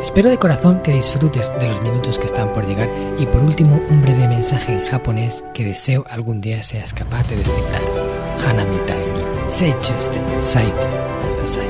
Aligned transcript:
Espero 0.00 0.30
de 0.30 0.38
corazón 0.38 0.80
que 0.82 0.92
disfrutes 0.92 1.52
de 1.58 1.66
los 1.66 1.82
minutos 1.82 2.20
que 2.20 2.26
están 2.26 2.52
por 2.52 2.64
llegar 2.66 2.88
y 3.18 3.26
por 3.26 3.42
último 3.42 3.82
un 3.90 4.00
breve 4.00 4.28
mensaje 4.28 4.72
en 4.72 4.84
japonés 4.84 5.42
que 5.54 5.64
deseo 5.64 6.04
algún 6.08 6.40
día 6.40 6.62
seas 6.62 6.94
capaz 6.94 7.26
de 7.28 7.36
descifrar. 7.36 7.82
Hanami 8.46 8.76
ni 8.76 9.50
seichuste 9.50 10.20
saite 10.40 10.86
kudasai. 11.20 11.68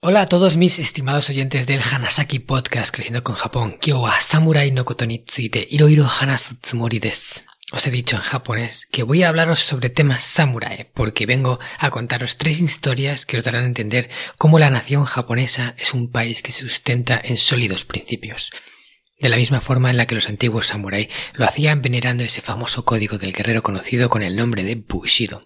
Hola 0.00 0.20
a 0.20 0.26
todos 0.26 0.58
mis 0.58 0.78
estimados 0.78 1.30
oyentes 1.30 1.66
del 1.66 1.80
Hanasaki 1.80 2.40
Podcast 2.40 2.94
Creciendo 2.94 3.24
con 3.24 3.36
Japón. 3.36 3.76
Kyo 3.80 4.00
wa 4.00 4.20
samurai 4.20 4.70
no 4.70 4.84
koto 4.84 5.06
ni 5.06 5.20
tsuite 5.20 5.66
iroiro 5.70 6.06
hanasu 6.06 6.56
tsumori 6.60 6.98
desu. 6.98 7.53
Os 7.74 7.88
he 7.88 7.90
dicho 7.90 8.14
en 8.14 8.22
japonés 8.22 8.86
que 8.92 9.02
voy 9.02 9.24
a 9.24 9.28
hablaros 9.28 9.58
sobre 9.58 9.90
temas 9.90 10.22
samurai, 10.22 10.88
porque 10.94 11.26
vengo 11.26 11.58
a 11.80 11.90
contaros 11.90 12.38
tres 12.38 12.60
historias 12.60 13.26
que 13.26 13.36
os 13.36 13.42
darán 13.42 13.64
a 13.64 13.66
entender 13.66 14.10
cómo 14.38 14.60
la 14.60 14.70
nación 14.70 15.06
japonesa 15.06 15.74
es 15.76 15.92
un 15.92 16.08
país 16.08 16.40
que 16.40 16.52
se 16.52 16.62
sustenta 16.62 17.20
en 17.20 17.36
sólidos 17.36 17.84
principios. 17.84 18.52
De 19.24 19.30
la 19.30 19.38
misma 19.38 19.62
forma 19.62 19.88
en 19.88 19.96
la 19.96 20.06
que 20.06 20.14
los 20.14 20.28
antiguos 20.28 20.66
samurai 20.66 21.08
lo 21.32 21.46
hacían 21.46 21.80
venerando 21.80 22.22
ese 22.22 22.42
famoso 22.42 22.84
código 22.84 23.16
del 23.16 23.32
guerrero 23.32 23.62
conocido 23.62 24.10
con 24.10 24.22
el 24.22 24.36
nombre 24.36 24.64
de 24.64 24.74
Bushido. 24.74 25.40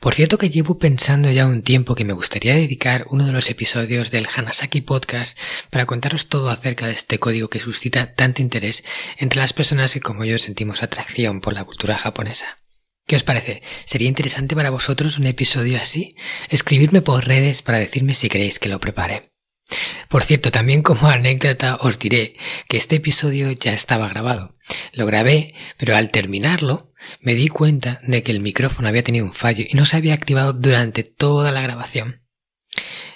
Por 0.00 0.16
cierto 0.16 0.36
que 0.36 0.50
llevo 0.50 0.80
pensando 0.80 1.30
ya 1.30 1.46
un 1.46 1.62
tiempo 1.62 1.94
que 1.94 2.04
me 2.04 2.12
gustaría 2.12 2.56
dedicar 2.56 3.06
uno 3.10 3.24
de 3.24 3.30
los 3.30 3.48
episodios 3.50 4.10
del 4.10 4.26
Hanasaki 4.26 4.80
Podcast 4.80 5.38
para 5.70 5.86
contaros 5.86 6.26
todo 6.26 6.50
acerca 6.50 6.88
de 6.88 6.94
este 6.94 7.20
código 7.20 7.46
que 7.46 7.60
suscita 7.60 8.14
tanto 8.14 8.42
interés 8.42 8.82
entre 9.16 9.38
las 9.38 9.52
personas 9.52 9.94
que 9.94 10.00
como 10.00 10.24
yo 10.24 10.36
sentimos 10.40 10.82
atracción 10.82 11.40
por 11.40 11.52
la 11.52 11.62
cultura 11.62 11.96
japonesa. 11.96 12.56
¿Qué 13.06 13.14
os 13.14 13.22
parece? 13.22 13.62
¿Sería 13.84 14.08
interesante 14.08 14.56
para 14.56 14.70
vosotros 14.70 15.18
un 15.18 15.28
episodio 15.28 15.80
así? 15.80 16.16
Escribirme 16.48 17.00
por 17.00 17.28
redes 17.28 17.62
para 17.62 17.78
decirme 17.78 18.14
si 18.16 18.28
queréis 18.28 18.58
que 18.58 18.68
lo 18.68 18.80
prepare. 18.80 19.33
Por 20.08 20.24
cierto, 20.24 20.50
también 20.50 20.82
como 20.82 21.08
anécdota 21.08 21.76
os 21.76 21.98
diré 21.98 22.34
que 22.68 22.76
este 22.76 22.96
episodio 22.96 23.50
ya 23.52 23.72
estaba 23.72 24.08
grabado. 24.08 24.52
Lo 24.92 25.06
grabé, 25.06 25.54
pero 25.76 25.96
al 25.96 26.10
terminarlo 26.10 26.92
me 27.20 27.34
di 27.34 27.48
cuenta 27.48 27.98
de 28.02 28.22
que 28.22 28.32
el 28.32 28.40
micrófono 28.40 28.88
había 28.88 29.02
tenido 29.02 29.24
un 29.24 29.32
fallo 29.32 29.64
y 29.68 29.74
no 29.74 29.84
se 29.84 29.96
había 29.96 30.14
activado 30.14 30.52
durante 30.52 31.02
toda 31.02 31.52
la 31.52 31.62
grabación. 31.62 32.22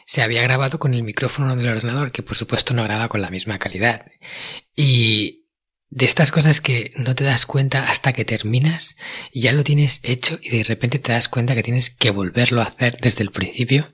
Se 0.07 0.23
había 0.23 0.43
grabado 0.43 0.79
con 0.79 0.95
el 0.95 1.03
micrófono 1.03 1.55
del 1.55 1.69
ordenador, 1.69 2.13
que 2.13 2.23
por 2.23 2.37
supuesto 2.37 2.73
no 2.73 2.83
graba 2.85 3.09
con 3.09 3.21
la 3.21 3.31
misma 3.31 3.59
calidad. 3.59 4.07
Y 4.75 5.47
de 5.91 6.07
estas 6.07 6.31
cosas 6.31 6.61
que 6.61 6.93
no 6.97 7.15
te 7.15 7.25
das 7.25 7.47
cuenta 7.47 7.89
hasta 7.89 8.13
que 8.13 8.25
terminas 8.25 8.97
ya 9.33 9.53
lo 9.53 9.65
tienes 9.65 10.01
hecho 10.03 10.39
y 10.43 10.51
de 10.51 10.65
repente 10.65 10.99
te 10.99 11.13
das 11.13 11.29
cuenta 11.29 11.55
que 11.55 11.63
tienes 11.63 11.91
que 11.91 12.11
volverlo 12.11 12.61
a 12.61 12.65
hacer 12.65 12.97
desde 13.01 13.23
el 13.23 13.31
principio. 13.31 13.87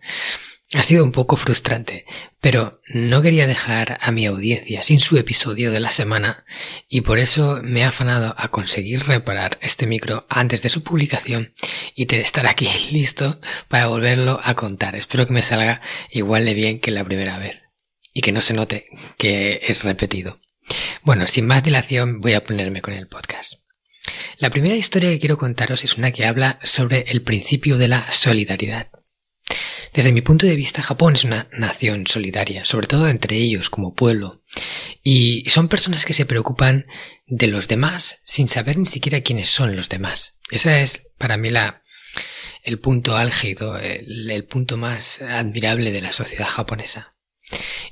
Ha 0.75 0.83
sido 0.83 1.05
un 1.05 1.13
poco 1.13 1.37
frustrante, 1.37 2.05
pero 2.41 2.81
no 2.89 3.23
quería 3.23 3.47
dejar 3.47 3.99
a 4.01 4.11
mi 4.11 4.27
audiencia 4.27 4.83
sin 4.83 4.99
su 4.99 5.17
episodio 5.17 5.71
de 5.71 5.79
la 5.79 5.91
semana 5.91 6.45
y 6.89 7.03
por 7.03 7.21
eso 7.21 7.61
me 7.63 7.81
he 7.81 7.85
afanado 7.85 8.35
a 8.37 8.49
conseguir 8.49 9.05
reparar 9.05 9.57
este 9.63 9.87
micro 9.87 10.27
antes 10.29 10.63
de 10.63 10.69
su 10.71 10.83
publicación 10.83 11.55
y 11.95 12.13
estar 12.17 12.49
aquí 12.49 12.69
listo 12.91 13.41
para 13.69 13.87
volverlo 13.87 14.41
a 14.43 14.55
contar. 14.55 14.97
Espero 14.97 15.29
que 15.29 15.33
me 15.33 15.43
salga 15.43 15.81
igual 16.11 16.45
de 16.45 16.55
bien 16.55 16.81
que 16.81 16.91
la 16.91 17.05
primera 17.05 17.39
vez 17.39 17.65
y 18.13 18.21
que 18.21 18.33
no 18.33 18.41
se 18.41 18.55
note 18.55 18.87
que 19.17 19.61
es 19.63 19.85
repetido. 19.85 20.41
Bueno, 21.03 21.29
sin 21.29 21.47
más 21.47 21.63
dilación 21.63 22.21
voy 22.21 22.33
a 22.33 22.45
ponerme 22.45 22.83
con 22.83 22.95
el 22.95 23.07
podcast. 23.07 23.55
La 24.39 24.51
primera 24.51 24.75
historia 24.75 25.11
que 25.11 25.21
quiero 25.21 25.39
contaros 25.39 25.85
es 25.85 25.97
una 25.97 26.11
que 26.11 26.27
habla 26.27 26.59
sobre 26.65 27.05
el 27.09 27.23
principio 27.23 27.79
de 27.79 27.89
la 27.89 28.11
solidaridad. 28.11 28.89
Desde 29.95 30.11
mi 30.11 30.23
punto 30.23 30.45
de 30.45 30.57
vista, 30.57 30.83
Japón 30.83 31.15
es 31.15 31.23
una 31.23 31.49
nación 31.53 32.09
solidaria, 32.09 32.65
sobre 32.65 32.89
todo 32.89 33.07
entre 33.07 33.37
ellos 33.37 33.71
como 33.71 33.95
pueblo, 33.95 34.43
y 35.05 35.49
son 35.49 35.69
personas 35.69 36.05
que 36.05 36.15
se 36.15 36.27
preocupan 36.27 36.87
de 37.27 37.47
los 37.47 37.69
demás 37.69 38.21
sin 38.25 38.49
saber 38.49 38.77
ni 38.77 38.87
siquiera 38.87 39.21
quiénes 39.21 39.51
son 39.51 39.77
los 39.77 39.89
demás. 39.89 40.37
Ese 40.51 40.83
es 40.83 41.11
para 41.17 41.37
mí 41.37 41.49
la, 41.49 41.81
el 42.65 42.81
punto 42.81 43.17
álgido, 43.17 43.79
el, 43.79 44.29
el 44.29 44.45
punto 44.45 44.77
más 44.77 45.23
admirable 45.23 45.93
de 45.93 46.01
la 46.01 46.11
sociedad 46.11 46.49
japonesa. 46.49 47.11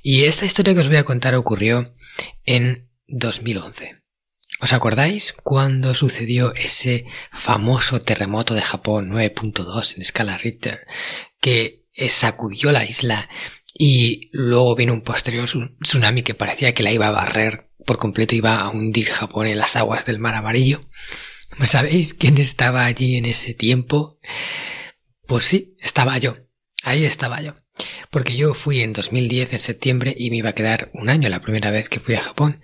Y 0.03 0.25
esta 0.25 0.45
historia 0.45 0.75
que 0.75 0.81
os 0.81 0.89
voy 0.89 0.97
a 0.97 1.05
contar 1.05 1.37
ocurrió 1.37 1.85
en 2.45 2.91
2011. 3.07 3.95
¿Os 4.61 4.73
acordáis 4.73 5.35
cuando 5.45 5.95
sucedió 5.95 6.53
ese 6.55 7.05
famoso 7.33 8.01
terremoto 8.01 8.55
de 8.55 8.63
Japón 8.63 9.09
9.2 9.09 9.95
en 9.95 10.03
escala 10.03 10.37
Richter 10.37 10.85
que 11.41 11.82
sacudió 12.09 12.73
la 12.73 12.85
isla 12.85 13.29
y 13.75 14.29
luego 14.33 14.77
vino 14.77 14.93
un 14.93 15.03
posterior 15.03 15.49
tsunami 15.83 16.23
que 16.23 16.35
parecía 16.35 16.73
que 16.75 16.83
la 16.83 16.93
iba 16.93 17.09
a 17.09 17.13
barrer 17.13 17.71
por 17.85 17.99
completo, 17.99 18.35
iba 18.35 18.61
a 18.61 18.71
hundir 18.71 19.09
Japón 19.09 19.47
en 19.47 19.59
las 19.59 19.77
aguas 19.77 20.05
del 20.05 20.19
mar 20.19 20.35
amarillo. 20.35 20.81
¿Sabéis 21.65 22.15
quién 22.15 22.39
estaba 22.39 22.85
allí 22.85 23.17
en 23.17 23.27
ese 23.27 23.55
tiempo? 23.55 24.19
Pues 25.27 25.45
sí, 25.45 25.77
estaba 25.81 26.19
yo. 26.19 26.35
Ahí 26.83 27.05
estaba 27.05 27.41
yo. 27.41 27.55
Porque 28.11 28.37
yo 28.37 28.55
fui 28.55 28.81
en 28.81 28.93
2010, 28.93 29.53
en 29.53 29.61
septiembre, 29.61 30.15
y 30.17 30.31
me 30.31 30.37
iba 30.37 30.51
a 30.51 30.55
quedar 30.55 30.91
un 30.95 31.09
año 31.09 31.29
la 31.29 31.41
primera 31.41 31.71
vez 31.71 31.89
que 31.89 32.01
fui 32.01 32.15
a 32.15 32.23
Japón. 32.23 32.61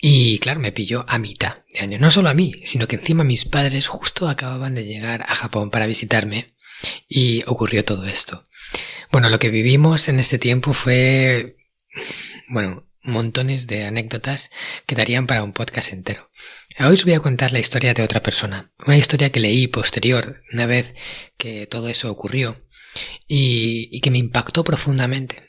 Y 0.00 0.38
claro, 0.40 0.60
me 0.60 0.72
pilló 0.72 1.04
a 1.08 1.18
mitad 1.18 1.54
de 1.72 1.80
año. 1.80 1.98
No 1.98 2.10
solo 2.10 2.28
a 2.28 2.34
mí, 2.34 2.52
sino 2.64 2.86
que 2.86 2.96
encima 2.96 3.24
mis 3.24 3.44
padres 3.44 3.86
justo 3.86 4.28
acababan 4.28 4.74
de 4.74 4.84
llegar 4.84 5.22
a 5.22 5.34
Japón 5.34 5.70
para 5.70 5.86
visitarme 5.86 6.46
y 7.08 7.42
ocurrió 7.46 7.84
todo 7.84 8.06
esto. 8.06 8.42
Bueno, 9.10 9.28
lo 9.28 9.38
que 9.38 9.50
vivimos 9.50 10.08
en 10.08 10.18
este 10.18 10.38
tiempo 10.38 10.72
fue, 10.72 11.56
bueno, 12.48 12.88
montones 13.04 13.66
de 13.66 13.84
anécdotas 13.84 14.50
que 14.86 14.94
darían 14.94 15.26
para 15.26 15.44
un 15.44 15.52
podcast 15.52 15.92
entero. 15.92 16.30
Hoy 16.80 16.94
os 16.94 17.04
voy 17.04 17.14
a 17.14 17.20
contar 17.20 17.52
la 17.52 17.60
historia 17.60 17.94
de 17.94 18.02
otra 18.02 18.22
persona, 18.22 18.72
una 18.86 18.96
historia 18.96 19.30
que 19.30 19.40
leí 19.40 19.68
posterior, 19.68 20.42
una 20.52 20.66
vez 20.66 20.94
que 21.36 21.66
todo 21.66 21.88
eso 21.88 22.10
ocurrió, 22.10 22.54
y, 23.28 24.00
que 24.00 24.10
me 24.10 24.18
impactó 24.18 24.64
profundamente. 24.64 25.42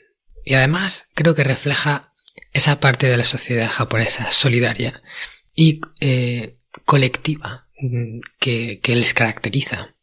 Y 0.44 0.54
además 0.54 1.08
creo 1.14 1.34
que 1.34 1.44
refleja 1.44 2.12
esa 2.52 2.78
parte 2.78 3.08
de 3.08 3.16
la 3.16 3.24
sociedad 3.24 3.70
japonesa 3.70 4.30
solidaria 4.30 4.94
y 5.54 5.80
eh, 6.00 6.54
colectiva 6.84 7.68
mm, 7.80 8.20
que 8.38 8.80
les 8.84 9.14
caracteriza. 9.14 9.95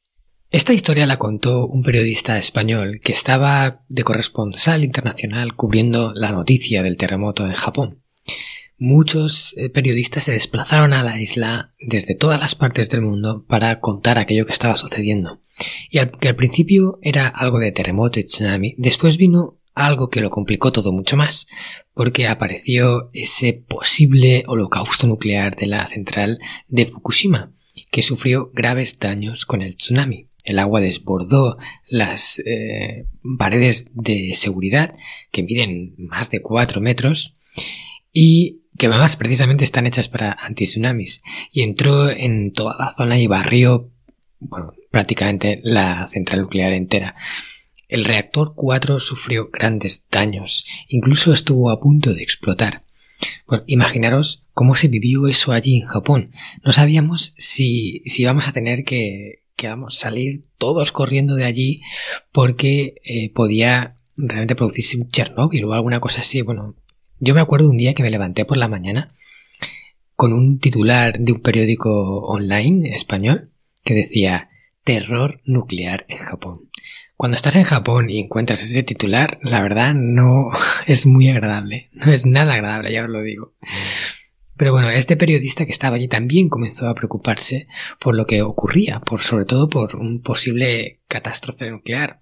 Esta 0.54 0.72
historia 0.72 1.08
la 1.08 1.18
contó 1.18 1.66
un 1.66 1.82
periodista 1.82 2.38
español 2.38 3.00
que 3.04 3.12
estaba 3.12 3.82
de 3.90 4.04
corresponsal 4.04 4.84
internacional 4.84 5.56
cubriendo 5.56 6.14
la 6.14 6.32
noticia 6.32 6.84
del 6.84 6.96
terremoto 6.96 7.48
en 7.48 7.54
Japón. 7.54 8.04
Muchos 8.78 9.56
eh, 9.58 9.70
periodistas 9.70 10.26
se 10.26 10.34
desplazaron 10.34 10.94
a 10.94 11.02
la 11.02 11.20
isla 11.20 11.74
desde 11.80 12.14
todas 12.14 12.40
las 12.40 12.54
partes 12.54 12.92
del 12.92 13.02
mundo 13.02 13.44
para 13.48 13.80
contar 13.80 14.20
aquello 14.20 14.46
que 14.46 14.52
estaba 14.52 14.76
sucediendo. 14.76 15.42
Y 15.90 15.98
al, 15.98 16.12
que 16.12 16.28
al 16.28 16.36
principio 16.36 17.00
era 17.02 17.30
algo 17.30 17.58
de 17.58 17.72
terremoto 17.72 18.20
y 18.20 18.26
tsunami, 18.26 18.76
después 18.78 19.18
vino 19.18 19.60
algo 19.74 20.12
que 20.12 20.22
lo 20.22 20.30
complicó 20.30 20.72
todo 20.72 20.92
mucho 20.92 21.18
más, 21.18 21.48
porque 21.96 22.28
apareció 22.28 23.10
ese 23.14 23.54
posible 23.54 24.44
holocausto 24.46 25.08
nuclear 25.08 25.56
de 25.56 25.66
la 25.66 25.88
central 25.88 26.38
de 26.68 26.86
Fukushima, 26.86 27.52
que 27.90 28.04
sufrió 28.04 28.52
graves 28.54 29.00
daños 29.00 29.48
con 29.48 29.64
el 29.64 29.78
tsunami. 29.78 30.30
El 30.44 30.60
agua 30.60 30.82
desbordó 30.82 31.58
las 31.90 32.40
eh, 32.40 33.06
paredes 33.38 33.88
de 33.94 34.34
seguridad 34.36 34.94
que 35.32 35.44
miden 35.44 35.96
más 35.98 36.30
de 36.30 36.42
4 36.42 36.82
metros 36.82 37.34
y 38.12 38.64
que 38.78 38.88
además 38.88 39.16
precisamente 39.16 39.64
están 39.64 39.88
hechas 39.88 40.10
para 40.10 40.34
antitsunamis 40.34 41.22
y 41.52 41.62
entró 41.62 42.10
en 42.10 42.52
toda 42.52 42.76
la 42.78 42.94
zona 42.98 43.20
y 43.20 43.28
barrió 43.28 43.92
bueno, 44.40 44.74
prácticamente 44.92 45.62
la 45.64 46.06
central 46.08 46.42
nuclear 46.42 46.74
entera. 46.74 47.16
El 47.88 48.06
reactor 48.06 48.54
4 48.56 49.00
sufrió 49.00 49.50
grandes 49.52 50.06
daños, 50.10 50.66
incluso 50.88 51.32
estuvo 51.32 51.70
a 51.70 51.80
punto 51.80 52.14
de 52.14 52.24
explotar. 52.24 52.84
Imaginaros 53.68 54.44
cómo 54.54 54.76
se 54.76 54.88
vivió 54.88 55.28
eso 55.28 55.52
allí 55.52 55.80
en 55.80 55.88
Japón. 55.88 56.32
No 56.64 56.74
sabíamos 56.74 57.34
si, 57.38 58.02
si 58.06 58.24
íbamos 58.24 58.48
a 58.48 58.52
tener 58.52 58.84
que, 58.84 59.43
que 59.64 59.70
vamos 59.70 59.96
salir 59.96 60.44
todos 60.58 60.92
corriendo 60.92 61.36
de 61.36 61.46
allí 61.46 61.80
porque 62.34 62.96
eh, 63.06 63.32
podía 63.34 63.96
realmente 64.18 64.58
producirse 64.58 64.98
un 64.98 65.10
Chernobyl 65.10 65.64
o 65.64 65.74
alguna 65.74 66.02
cosa 66.02 66.20
así. 66.20 66.42
Bueno, 66.42 66.76
Yo 67.20 67.34
me 67.34 67.40
acuerdo 67.40 67.70
un 67.70 67.78
día 67.78 67.94
que 67.94 68.04
me 68.04 68.12
levanté 68.12 68.44
por 68.44 68.58
la 68.58 68.68
mañana 68.68 69.06
con 70.18 70.34
un 70.34 70.60
titular 70.60 71.18
de 71.18 71.32
un 71.32 71.40
periódico 71.40 72.20
online 72.26 72.94
español 72.94 73.52
que 73.86 73.94
decía 73.94 74.50
terror 74.84 75.40
nuclear 75.46 76.06
en 76.10 76.18
Japón. 76.18 76.70
Cuando 77.16 77.38
estás 77.38 77.56
en 77.56 77.64
Japón 77.64 78.10
y 78.10 78.20
encuentras 78.20 78.62
ese 78.64 78.84
titular, 78.84 79.40
la 79.44 79.62
verdad 79.62 79.94
no 79.96 80.50
es 80.88 81.06
muy 81.06 81.30
agradable. 81.30 81.90
No 81.94 82.12
es 82.12 82.26
nada 82.26 82.56
agradable, 82.56 82.92
ya 82.92 83.06
os 83.06 83.10
lo 83.10 83.22
digo. 83.22 83.54
Pero 84.64 84.72
bueno, 84.72 84.90
este 84.90 85.18
periodista 85.18 85.66
que 85.66 85.74
estaba 85.74 85.98
allí 85.98 86.08
también 86.08 86.48
comenzó 86.48 86.88
a 86.88 86.96
preocuparse 86.96 87.68
por 88.00 88.16
lo 88.16 88.26
que 88.26 88.44
ocurría, 88.44 89.02
por 89.02 89.20
sobre 89.22 89.44
todo 89.44 89.68
por 89.68 89.98
un 89.98 90.22
posible 90.22 91.02
catástrofe 91.10 91.70
nuclear. 91.70 92.22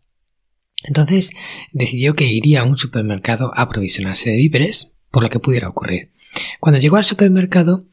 Entonces 0.83 1.29
decidió 1.71 2.15
que 2.15 2.25
iría 2.25 2.61
a 2.61 2.63
un 2.63 2.77
supermercado 2.77 3.51
a 3.53 3.61
aprovisionarse 3.61 4.31
de 4.31 4.37
víveres 4.37 4.91
por 5.11 5.21
lo 5.21 5.29
que 5.29 5.37
pudiera 5.37 5.69
ocurrir. 5.69 6.09
Cuando 6.59 6.79
llegó 6.79 6.97
al 6.97 7.05
supermercado 7.05 7.85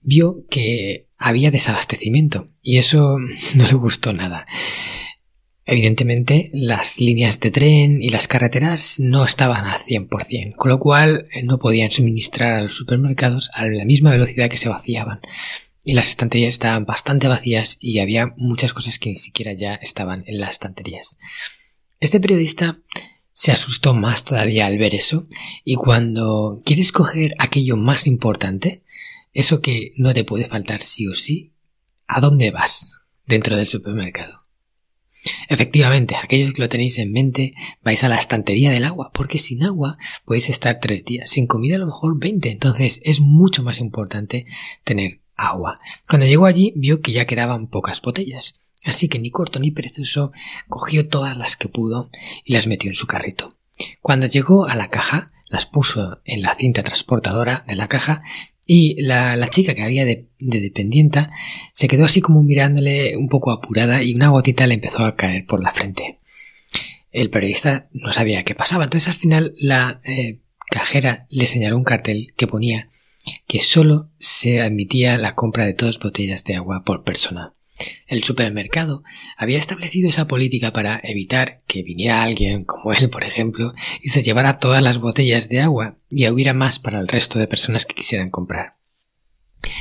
vio 0.00 0.46
que 0.48 1.08
había 1.18 1.50
desabastecimiento 1.50 2.46
y 2.62 2.76
eso 2.78 3.18
no 3.56 3.66
le 3.66 3.74
gustó 3.74 4.12
nada. 4.12 4.44
Evidentemente, 5.68 6.48
las 6.52 7.00
líneas 7.00 7.40
de 7.40 7.50
tren 7.50 8.00
y 8.00 8.10
las 8.10 8.28
carreteras 8.28 9.00
no 9.00 9.24
estaban 9.24 9.64
al 9.64 9.80
100%, 9.80 10.54
con 10.54 10.70
lo 10.70 10.78
cual 10.78 11.26
eh, 11.32 11.42
no 11.42 11.58
podían 11.58 11.90
suministrar 11.90 12.52
a 12.52 12.62
los 12.62 12.76
supermercados 12.76 13.50
a 13.52 13.66
la 13.66 13.84
misma 13.84 14.10
velocidad 14.10 14.48
que 14.48 14.58
se 14.58 14.68
vaciaban. 14.68 15.18
Y 15.82 15.94
las 15.94 16.08
estanterías 16.08 16.54
estaban 16.54 16.84
bastante 16.84 17.26
vacías 17.26 17.78
y 17.80 17.98
había 17.98 18.32
muchas 18.36 18.72
cosas 18.72 19.00
que 19.00 19.08
ni 19.08 19.16
siquiera 19.16 19.54
ya 19.54 19.74
estaban 19.74 20.22
en 20.28 20.38
las 20.38 20.50
estanterías. 20.50 21.18
Este 21.98 22.20
periodista 22.20 22.78
se 23.32 23.50
asustó 23.50 23.92
más 23.92 24.22
todavía 24.22 24.66
al 24.66 24.78
ver 24.78 24.94
eso 24.94 25.26
y 25.64 25.74
cuando 25.74 26.60
quieres 26.64 26.92
coger 26.92 27.32
aquello 27.38 27.76
más 27.76 28.06
importante, 28.06 28.84
eso 29.32 29.60
que 29.60 29.92
no 29.96 30.14
te 30.14 30.22
puede 30.22 30.46
faltar 30.46 30.80
sí 30.80 31.08
o 31.08 31.14
sí, 31.14 31.52
¿a 32.06 32.20
dónde 32.20 32.52
vas 32.52 33.00
dentro 33.26 33.56
del 33.56 33.66
supermercado? 33.66 34.45
Efectivamente, 35.48 36.16
aquellos 36.16 36.52
que 36.52 36.62
lo 36.62 36.68
tenéis 36.68 36.98
en 36.98 37.12
mente, 37.12 37.54
vais 37.82 38.02
a 38.04 38.08
la 38.08 38.16
estantería 38.16 38.70
del 38.70 38.84
agua, 38.84 39.10
porque 39.12 39.38
sin 39.38 39.64
agua 39.64 39.96
podéis 40.24 40.48
estar 40.48 40.78
tres 40.80 41.04
días, 41.04 41.30
sin 41.30 41.46
comida 41.46 41.76
a 41.76 41.80
lo 41.80 41.86
mejor 41.86 42.18
veinte, 42.18 42.50
entonces 42.50 43.00
es 43.04 43.20
mucho 43.20 43.62
más 43.62 43.80
importante 43.80 44.46
tener 44.84 45.20
agua. 45.36 45.74
Cuando 46.08 46.26
llegó 46.26 46.46
allí 46.46 46.72
vio 46.76 47.00
que 47.00 47.12
ya 47.12 47.26
quedaban 47.26 47.68
pocas 47.68 48.00
botellas, 48.00 48.56
así 48.84 49.08
que 49.08 49.18
ni 49.18 49.30
corto 49.30 49.58
ni 49.58 49.70
perezoso 49.70 50.32
cogió 50.68 51.08
todas 51.08 51.36
las 51.36 51.56
que 51.56 51.68
pudo 51.68 52.10
y 52.44 52.52
las 52.52 52.66
metió 52.66 52.90
en 52.90 52.94
su 52.94 53.06
carrito. 53.06 53.52
Cuando 54.00 54.26
llegó 54.26 54.66
a 54.66 54.74
la 54.74 54.88
caja, 54.88 55.30
las 55.48 55.66
puso 55.66 56.20
en 56.24 56.42
la 56.42 56.54
cinta 56.54 56.82
transportadora 56.82 57.64
de 57.68 57.76
la 57.76 57.88
caja 57.88 58.20
y 58.66 59.00
la, 59.00 59.36
la 59.36 59.48
chica 59.48 59.74
que 59.74 59.82
había 59.82 60.04
de, 60.04 60.26
de, 60.40 60.60
dependienta 60.60 61.30
se 61.72 61.88
quedó 61.88 62.04
así 62.04 62.20
como 62.20 62.42
mirándole 62.42 63.16
un 63.16 63.28
poco 63.28 63.52
apurada 63.52 64.02
y 64.02 64.14
una 64.14 64.28
gotita 64.28 64.66
le 64.66 64.74
empezó 64.74 65.04
a 65.04 65.14
caer 65.14 65.46
por 65.46 65.62
la 65.62 65.70
frente. 65.70 66.18
El 67.12 67.30
periodista 67.30 67.88
no 67.92 68.12
sabía 68.12 68.44
qué 68.44 68.54
pasaba, 68.54 68.84
entonces 68.84 69.08
al 69.08 69.14
final 69.14 69.54
la 69.58 70.00
eh, 70.04 70.40
cajera 70.70 71.26
le 71.30 71.46
señaló 71.46 71.76
un 71.76 71.84
cartel 71.84 72.34
que 72.36 72.46
ponía 72.46 72.88
que 73.46 73.60
solo 73.60 74.10
se 74.18 74.60
admitía 74.60 75.18
la 75.18 75.34
compra 75.34 75.64
de 75.64 75.72
dos 75.72 75.98
botellas 75.98 76.44
de 76.44 76.56
agua 76.56 76.84
por 76.84 77.04
persona. 77.04 77.55
El 78.06 78.22
supermercado 78.22 79.02
había 79.36 79.58
establecido 79.58 80.08
esa 80.08 80.26
política 80.26 80.72
para 80.72 81.00
evitar 81.02 81.62
que 81.66 81.82
viniera 81.82 82.22
alguien 82.22 82.64
como 82.64 82.92
él, 82.92 83.10
por 83.10 83.24
ejemplo, 83.24 83.74
y 84.00 84.08
se 84.08 84.22
llevara 84.22 84.58
todas 84.58 84.82
las 84.82 84.98
botellas 84.98 85.48
de 85.48 85.60
agua 85.60 85.96
y 86.10 86.28
hubiera 86.28 86.54
más 86.54 86.78
para 86.78 86.98
el 86.98 87.08
resto 87.08 87.38
de 87.38 87.48
personas 87.48 87.84
que 87.84 87.94
quisieran 87.94 88.30
comprar. 88.30 88.72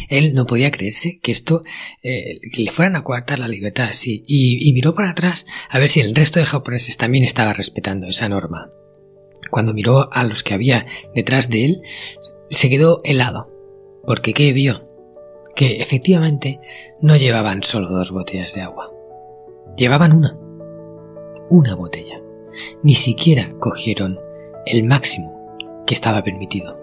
Él 0.09 0.33
no 0.33 0.45
podía 0.45 0.71
creerse 0.71 1.19
que 1.19 1.31
esto 1.31 1.61
eh, 2.01 2.39
que 2.51 2.63
le 2.63 2.71
fueran 2.71 2.95
a 2.95 3.03
coartar 3.03 3.39
la 3.39 3.47
libertad 3.47 3.89
así 3.89 4.23
y, 4.27 4.67
y 4.67 4.73
miró 4.73 4.95
para 4.95 5.11
atrás 5.11 5.45
a 5.69 5.79
ver 5.79 5.89
si 5.89 5.99
el 5.99 6.15
resto 6.15 6.39
de 6.39 6.45
japoneses 6.45 6.97
también 6.97 7.23
estaba 7.23 7.53
respetando 7.53 8.07
esa 8.07 8.27
norma. 8.29 8.71
Cuando 9.51 9.73
miró 9.73 10.11
a 10.11 10.23
los 10.23 10.43
que 10.43 10.53
había 10.53 10.85
detrás 11.13 11.49
de 11.49 11.65
él, 11.65 11.81
se 12.49 12.69
quedó 12.69 13.01
helado, 13.03 13.51
porque 14.05 14.33
¿qué 14.33 14.53
vio? 14.53 14.81
Que 15.55 15.77
efectivamente 15.77 16.57
no 16.99 17.15
llevaban 17.15 17.63
solo 17.63 17.89
dos 17.89 18.11
botellas 18.11 18.53
de 18.53 18.61
agua. 18.61 18.87
Llevaban 19.77 20.11
una. 20.11 20.37
Una 21.49 21.75
botella. 21.75 22.19
Ni 22.83 22.95
siquiera 22.95 23.51
cogieron 23.59 24.19
el 24.65 24.83
máximo 24.83 25.55
que 25.85 25.93
estaba 25.93 26.23
permitido. 26.23 26.75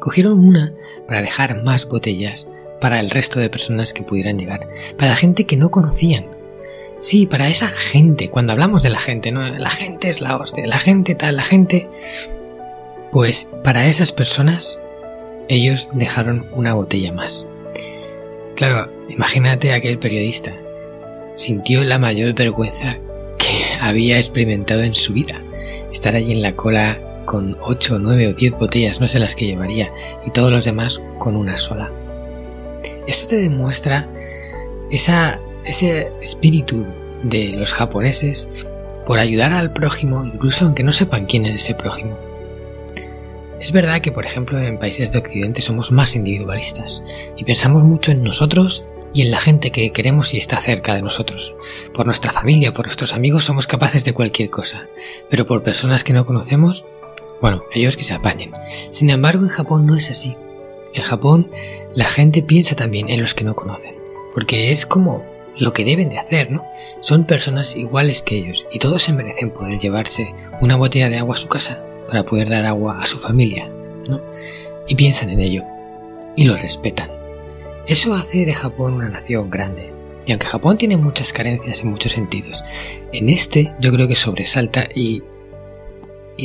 Cogieron 0.00 0.38
una 0.38 0.74
para 1.06 1.22
dejar 1.22 1.62
más 1.62 1.88
botellas 1.88 2.48
para 2.80 3.00
el 3.00 3.10
resto 3.10 3.40
de 3.40 3.48
personas 3.48 3.92
que 3.92 4.02
pudieran 4.02 4.38
llegar, 4.38 4.68
para 4.98 5.10
la 5.10 5.16
gente 5.16 5.46
que 5.46 5.56
no 5.56 5.70
conocían. 5.70 6.24
Sí, 7.00 7.26
para 7.26 7.48
esa 7.48 7.68
gente, 7.68 8.30
cuando 8.30 8.52
hablamos 8.52 8.82
de 8.82 8.90
la 8.90 8.98
gente, 8.98 9.30
¿no? 9.30 9.46
La 9.46 9.70
gente 9.70 10.10
es 10.10 10.20
la 10.20 10.36
hostia, 10.36 10.66
la 10.66 10.78
gente 10.78 11.14
tal, 11.14 11.36
la 11.36 11.44
gente... 11.44 11.88
Pues 13.12 13.48
para 13.62 13.86
esas 13.86 14.10
personas 14.10 14.80
ellos 15.48 15.88
dejaron 15.94 16.48
una 16.52 16.74
botella 16.74 17.12
más. 17.12 17.46
Claro, 18.56 18.88
imagínate 19.08 19.72
aquel 19.72 19.98
periodista. 19.98 20.54
Sintió 21.34 21.82
la 21.82 21.98
mayor 21.98 22.34
vergüenza 22.34 22.98
que 23.38 23.64
había 23.80 24.16
experimentado 24.16 24.82
en 24.82 24.94
su 24.94 25.12
vida. 25.12 25.40
Estar 25.92 26.14
allí 26.14 26.32
en 26.32 26.42
la 26.42 26.54
cola 26.54 26.98
con 27.24 27.56
8, 27.60 27.98
9 27.98 28.28
o 28.28 28.32
10 28.34 28.58
botellas, 28.58 29.00
no 29.00 29.08
sé 29.08 29.18
las 29.18 29.34
que 29.34 29.46
llevaría, 29.46 29.90
y 30.24 30.30
todos 30.30 30.52
los 30.52 30.64
demás 30.64 31.00
con 31.18 31.36
una 31.36 31.56
sola. 31.56 31.90
Esto 33.06 33.28
te 33.28 33.36
demuestra 33.36 34.06
esa, 34.90 35.40
ese 35.64 36.08
espíritu 36.20 36.84
de 37.22 37.48
los 37.48 37.72
japoneses 37.72 38.48
por 39.06 39.18
ayudar 39.18 39.52
al 39.52 39.72
prójimo, 39.72 40.24
incluso 40.24 40.64
aunque 40.64 40.82
no 40.82 40.92
sepan 40.92 41.26
quién 41.26 41.44
es 41.46 41.56
ese 41.56 41.74
prójimo. 41.74 42.16
Es 43.64 43.72
verdad 43.72 44.02
que, 44.02 44.12
por 44.12 44.26
ejemplo, 44.26 44.60
en 44.60 44.76
países 44.76 45.10
de 45.10 45.20
Occidente 45.20 45.62
somos 45.62 45.90
más 45.90 46.16
individualistas 46.16 47.02
y 47.34 47.44
pensamos 47.44 47.82
mucho 47.82 48.12
en 48.12 48.22
nosotros 48.22 48.84
y 49.14 49.22
en 49.22 49.30
la 49.30 49.40
gente 49.40 49.72
que 49.72 49.90
queremos 49.90 50.34
y 50.34 50.36
está 50.36 50.58
cerca 50.58 50.94
de 50.94 51.00
nosotros. 51.00 51.56
Por 51.94 52.04
nuestra 52.04 52.30
familia, 52.30 52.74
por 52.74 52.84
nuestros 52.84 53.14
amigos 53.14 53.46
somos 53.46 53.66
capaces 53.66 54.04
de 54.04 54.12
cualquier 54.12 54.50
cosa, 54.50 54.82
pero 55.30 55.46
por 55.46 55.62
personas 55.62 56.04
que 56.04 56.12
no 56.12 56.26
conocemos, 56.26 56.84
bueno, 57.40 57.62
ellos 57.72 57.96
que 57.96 58.04
se 58.04 58.12
apañen. 58.12 58.50
Sin 58.90 59.08
embargo, 59.08 59.44
en 59.44 59.48
Japón 59.48 59.86
no 59.86 59.96
es 59.96 60.10
así. 60.10 60.36
En 60.92 61.02
Japón 61.02 61.50
la 61.94 62.04
gente 62.04 62.42
piensa 62.42 62.76
también 62.76 63.08
en 63.08 63.22
los 63.22 63.32
que 63.32 63.44
no 63.44 63.56
conocen, 63.56 63.94
porque 64.34 64.72
es 64.72 64.84
como 64.84 65.24
lo 65.56 65.72
que 65.72 65.86
deben 65.86 66.10
de 66.10 66.18
hacer, 66.18 66.50
¿no? 66.50 66.66
Son 67.00 67.24
personas 67.24 67.76
iguales 67.76 68.20
que 68.20 68.36
ellos 68.36 68.66
y 68.70 68.78
todos 68.78 69.04
se 69.04 69.14
merecen 69.14 69.52
poder 69.52 69.78
llevarse 69.78 70.34
una 70.60 70.76
botella 70.76 71.08
de 71.08 71.16
agua 71.16 71.36
a 71.36 71.38
su 71.38 71.48
casa 71.48 71.82
para 72.08 72.24
poder 72.24 72.48
dar 72.48 72.64
agua 72.66 73.02
a 73.02 73.06
su 73.06 73.18
familia, 73.18 73.70
¿no? 74.08 74.20
Y 74.88 74.94
piensan 74.94 75.30
en 75.30 75.40
ello 75.40 75.64
y 76.36 76.44
lo 76.44 76.56
respetan. 76.56 77.10
Eso 77.86 78.14
hace 78.14 78.46
de 78.46 78.54
Japón 78.54 78.94
una 78.94 79.08
nación 79.08 79.50
grande. 79.50 79.92
Y 80.26 80.32
aunque 80.32 80.46
Japón 80.46 80.78
tiene 80.78 80.96
muchas 80.96 81.32
carencias 81.32 81.80
en 81.80 81.90
muchos 81.90 82.12
sentidos, 82.12 82.64
en 83.12 83.28
este 83.28 83.74
yo 83.78 83.92
creo 83.92 84.08
que 84.08 84.16
sobresalta 84.16 84.88
y, 84.94 85.22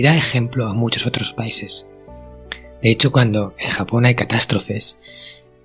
da 0.01 0.17
ejemplo 0.17 0.67
a 0.67 0.73
muchos 0.73 1.05
otros 1.05 1.33
países. 1.33 1.87
De 2.81 2.91
hecho, 2.91 3.11
cuando 3.11 3.55
en 3.57 3.69
Japón 3.69 4.05
hay 4.05 4.15
catástrofes 4.15 4.97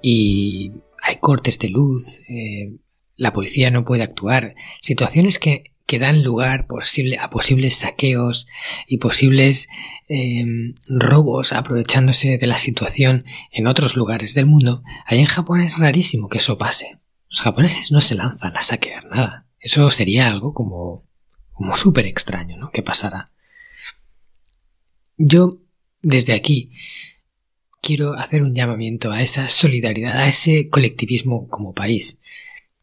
y 0.00 0.72
hay 1.02 1.16
cortes 1.16 1.58
de 1.58 1.68
luz, 1.68 2.20
eh, 2.28 2.72
la 3.16 3.32
policía 3.32 3.70
no 3.70 3.84
puede 3.84 4.02
actuar, 4.02 4.54
situaciones 4.80 5.38
que 5.38 5.73
que 5.86 5.98
dan 5.98 6.22
lugar 6.22 6.66
a 7.20 7.30
posibles 7.30 7.76
saqueos 7.76 8.46
y 8.86 8.98
posibles 8.98 9.68
em, 10.08 10.74
robos 10.88 11.52
aprovechándose 11.52 12.38
de 12.38 12.46
la 12.46 12.56
situación 12.56 13.24
en 13.50 13.66
otros 13.66 13.96
lugares 13.96 14.34
del 14.34 14.46
mundo, 14.46 14.82
ahí 15.04 15.20
en 15.20 15.26
Japón 15.26 15.60
es 15.60 15.78
rarísimo 15.78 16.28
que 16.28 16.38
eso 16.38 16.56
pase. 16.56 16.98
Los 17.28 17.42
japoneses 17.42 17.92
no 17.92 18.00
se 18.00 18.14
lanzan 18.14 18.56
a 18.56 18.62
saquear 18.62 19.04
nada. 19.06 19.40
Eso 19.58 19.90
sería 19.90 20.28
algo 20.28 20.54
como, 20.54 21.04
como 21.52 21.76
súper 21.76 22.06
extraño, 22.06 22.56
¿no? 22.56 22.70
Que 22.70 22.82
pasara. 22.82 23.26
Yo, 25.16 25.60
desde 26.00 26.32
aquí, 26.32 26.68
quiero 27.82 28.14
hacer 28.14 28.42
un 28.42 28.54
llamamiento 28.54 29.12
a 29.12 29.22
esa 29.22 29.48
solidaridad, 29.48 30.16
a 30.16 30.28
ese 30.28 30.70
colectivismo 30.70 31.48
como 31.48 31.74
país 31.74 32.20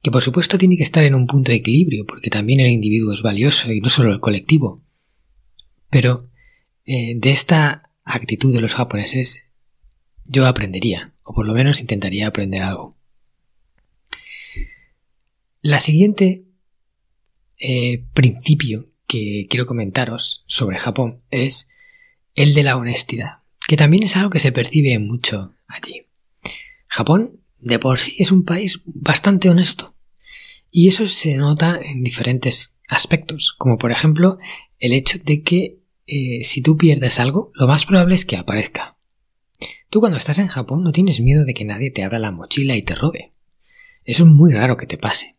que 0.02 0.12
por 0.12 0.22
supuesto 0.22 0.58
tiene 0.58 0.78
que 0.78 0.84
estar 0.84 1.04
en 1.04 1.16
un 1.16 1.28
punto 1.28 1.52
de 1.52 1.58
equilibrio, 1.58 2.06
porque 2.06 2.30
también 2.30 2.60
el 2.60 2.72
individuo 2.72 3.14
es 3.14 3.22
valioso 3.22 3.72
y 3.72 3.82
no 3.82 3.90
solo 3.90 4.12
el 4.12 4.20
colectivo. 4.20 4.82
Pero 5.90 6.30
eh, 6.86 7.14
de 7.16 7.32
esta 7.32 7.84
actitud 8.04 8.54
de 8.54 8.62
los 8.62 8.74
japoneses 8.74 9.44
yo 10.26 10.48
aprendería, 10.48 11.14
o 11.24 11.34
por 11.34 11.46
lo 11.46 11.54
menos 11.54 11.82
intentaría 11.82 12.28
aprender 12.28 12.62
algo. 12.62 12.96
La 15.62 15.80
siguiente 15.80 16.40
eh, 17.58 18.04
principio 18.14 18.90
que 19.06 19.46
quiero 19.50 19.68
comentaros 19.68 20.44
sobre 20.48 20.80
Japón 20.80 21.22
es 21.30 21.70
el 22.34 22.54
de 22.54 22.64
la 22.64 22.78
honestidad 22.78 23.42
que 23.72 23.78
también 23.78 24.04
es 24.04 24.18
algo 24.18 24.30
que 24.30 24.42
se 24.42 24.52
percibe 24.52 25.00
mucho 25.00 25.54
allí. 25.66 26.02
Japón 26.88 27.40
de 27.60 27.80
por 27.80 28.00
sí 28.00 28.18
es 28.20 28.30
un 28.30 28.44
país 28.44 28.82
bastante 28.84 29.50
honesto. 29.50 29.91
Y 30.72 30.88
eso 30.88 31.06
se 31.06 31.36
nota 31.36 31.80
en 31.84 32.02
diferentes 32.04 32.76
aspectos, 32.88 33.54
como 33.58 33.78
por 33.78 33.92
ejemplo 33.92 34.40
el 34.80 34.94
hecho 34.94 35.20
de 35.24 35.44
que 35.44 35.80
eh, 36.08 36.44
si 36.44 36.62
tú 36.62 36.78
pierdes 36.78 37.20
algo, 37.20 37.52
lo 37.54 37.68
más 37.68 37.86
probable 37.86 38.16
es 38.16 38.26
que 38.26 38.38
aparezca. 38.38 38.98
Tú 39.90 40.00
cuando 40.00 40.18
estás 40.18 40.40
en 40.40 40.48
Japón 40.48 40.84
no 40.84 40.94
tienes 40.94 41.20
miedo 41.20 41.44
de 41.46 41.54
que 41.54 41.66
nadie 41.66 41.92
te 41.92 42.04
abra 42.04 42.18
la 42.18 42.32
mochila 42.32 42.76
y 42.76 42.82
te 42.82 42.96
robe. 42.96 43.30
Eso 44.06 44.24
es 44.24 44.30
muy 44.30 44.54
raro 44.54 44.78
que 44.78 44.88
te 44.88 44.98
pase. 44.98 45.36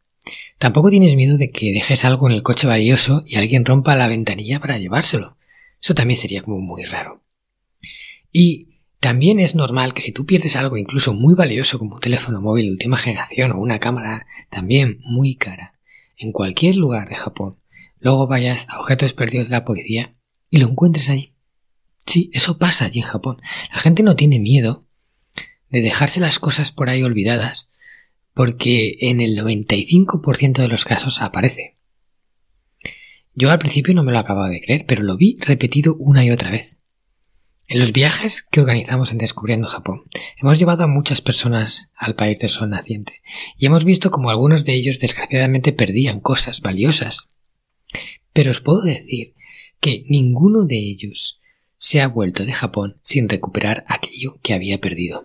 Tampoco 0.58 0.90
tienes 0.90 1.16
miedo 1.16 1.38
de 1.38 1.50
que 1.50 1.72
dejes 1.72 2.04
algo 2.04 2.28
en 2.28 2.34
el 2.34 2.42
coche 2.42 2.66
valioso 2.66 3.24
y 3.26 3.36
alguien 3.36 3.64
rompa 3.64 3.96
la 3.96 4.06
ventanilla 4.08 4.60
para 4.60 4.78
llevárselo. 4.78 5.36
Eso 5.80 5.94
también 5.94 6.18
sería 6.20 6.42
como 6.42 6.60
muy 6.60 6.84
raro. 6.84 7.20
Y 8.30 8.71
también 9.02 9.40
es 9.40 9.56
normal 9.56 9.94
que 9.94 10.00
si 10.00 10.12
tú 10.12 10.26
pierdes 10.26 10.54
algo 10.54 10.76
incluso 10.76 11.12
muy 11.12 11.34
valioso 11.34 11.76
como 11.80 11.96
un 11.96 12.00
teléfono 12.00 12.40
móvil 12.40 12.66
de 12.66 12.70
última 12.70 12.96
generación 12.96 13.50
o 13.50 13.58
una 13.58 13.80
cámara 13.80 14.26
también 14.48 15.00
muy 15.02 15.34
cara 15.34 15.72
en 16.16 16.30
cualquier 16.30 16.76
lugar 16.76 17.08
de 17.08 17.16
Japón, 17.16 17.56
luego 17.98 18.28
vayas 18.28 18.68
a 18.68 18.78
objetos 18.78 19.12
perdidos 19.12 19.48
de 19.48 19.56
la 19.56 19.64
policía 19.64 20.12
y 20.50 20.58
lo 20.58 20.68
encuentres 20.68 21.08
allí. 21.08 21.30
Sí, 22.06 22.30
eso 22.32 22.58
pasa 22.58 22.84
allí 22.84 23.00
en 23.00 23.06
Japón. 23.06 23.38
La 23.74 23.80
gente 23.80 24.04
no 24.04 24.14
tiene 24.14 24.38
miedo 24.38 24.78
de 25.68 25.80
dejarse 25.80 26.20
las 26.20 26.38
cosas 26.38 26.70
por 26.70 26.88
ahí 26.88 27.02
olvidadas 27.02 27.72
porque 28.34 28.98
en 29.00 29.20
el 29.20 29.36
95% 29.36 30.62
de 30.62 30.68
los 30.68 30.84
casos 30.84 31.20
aparece. 31.22 31.74
Yo 33.34 33.50
al 33.50 33.58
principio 33.58 33.94
no 33.94 34.04
me 34.04 34.12
lo 34.12 34.20
acababa 34.20 34.48
de 34.48 34.60
creer, 34.60 34.84
pero 34.86 35.02
lo 35.02 35.16
vi 35.16 35.34
repetido 35.40 35.96
una 35.98 36.24
y 36.24 36.30
otra 36.30 36.52
vez. 36.52 36.78
En 37.72 37.78
los 37.78 37.94
viajes 37.94 38.42
que 38.42 38.60
organizamos 38.60 39.12
en 39.12 39.18
Descubriendo 39.18 39.66
Japón, 39.66 40.02
hemos 40.36 40.58
llevado 40.58 40.84
a 40.84 40.88
muchas 40.88 41.22
personas 41.22 41.90
al 41.96 42.14
país 42.14 42.38
del 42.38 42.50
sol 42.50 42.68
naciente 42.68 43.22
y 43.56 43.64
hemos 43.64 43.86
visto 43.86 44.10
como 44.10 44.28
algunos 44.28 44.66
de 44.66 44.74
ellos 44.74 44.98
desgraciadamente 44.98 45.72
perdían 45.72 46.20
cosas 46.20 46.60
valiosas. 46.60 47.30
Pero 48.34 48.50
os 48.50 48.60
puedo 48.60 48.82
decir 48.82 49.32
que 49.80 50.04
ninguno 50.06 50.66
de 50.66 50.76
ellos 50.76 51.40
se 51.78 52.02
ha 52.02 52.08
vuelto 52.08 52.44
de 52.44 52.52
Japón 52.52 53.00
sin 53.00 53.26
recuperar 53.26 53.86
aquello 53.88 54.38
que 54.42 54.52
había 54.52 54.78
perdido. 54.78 55.24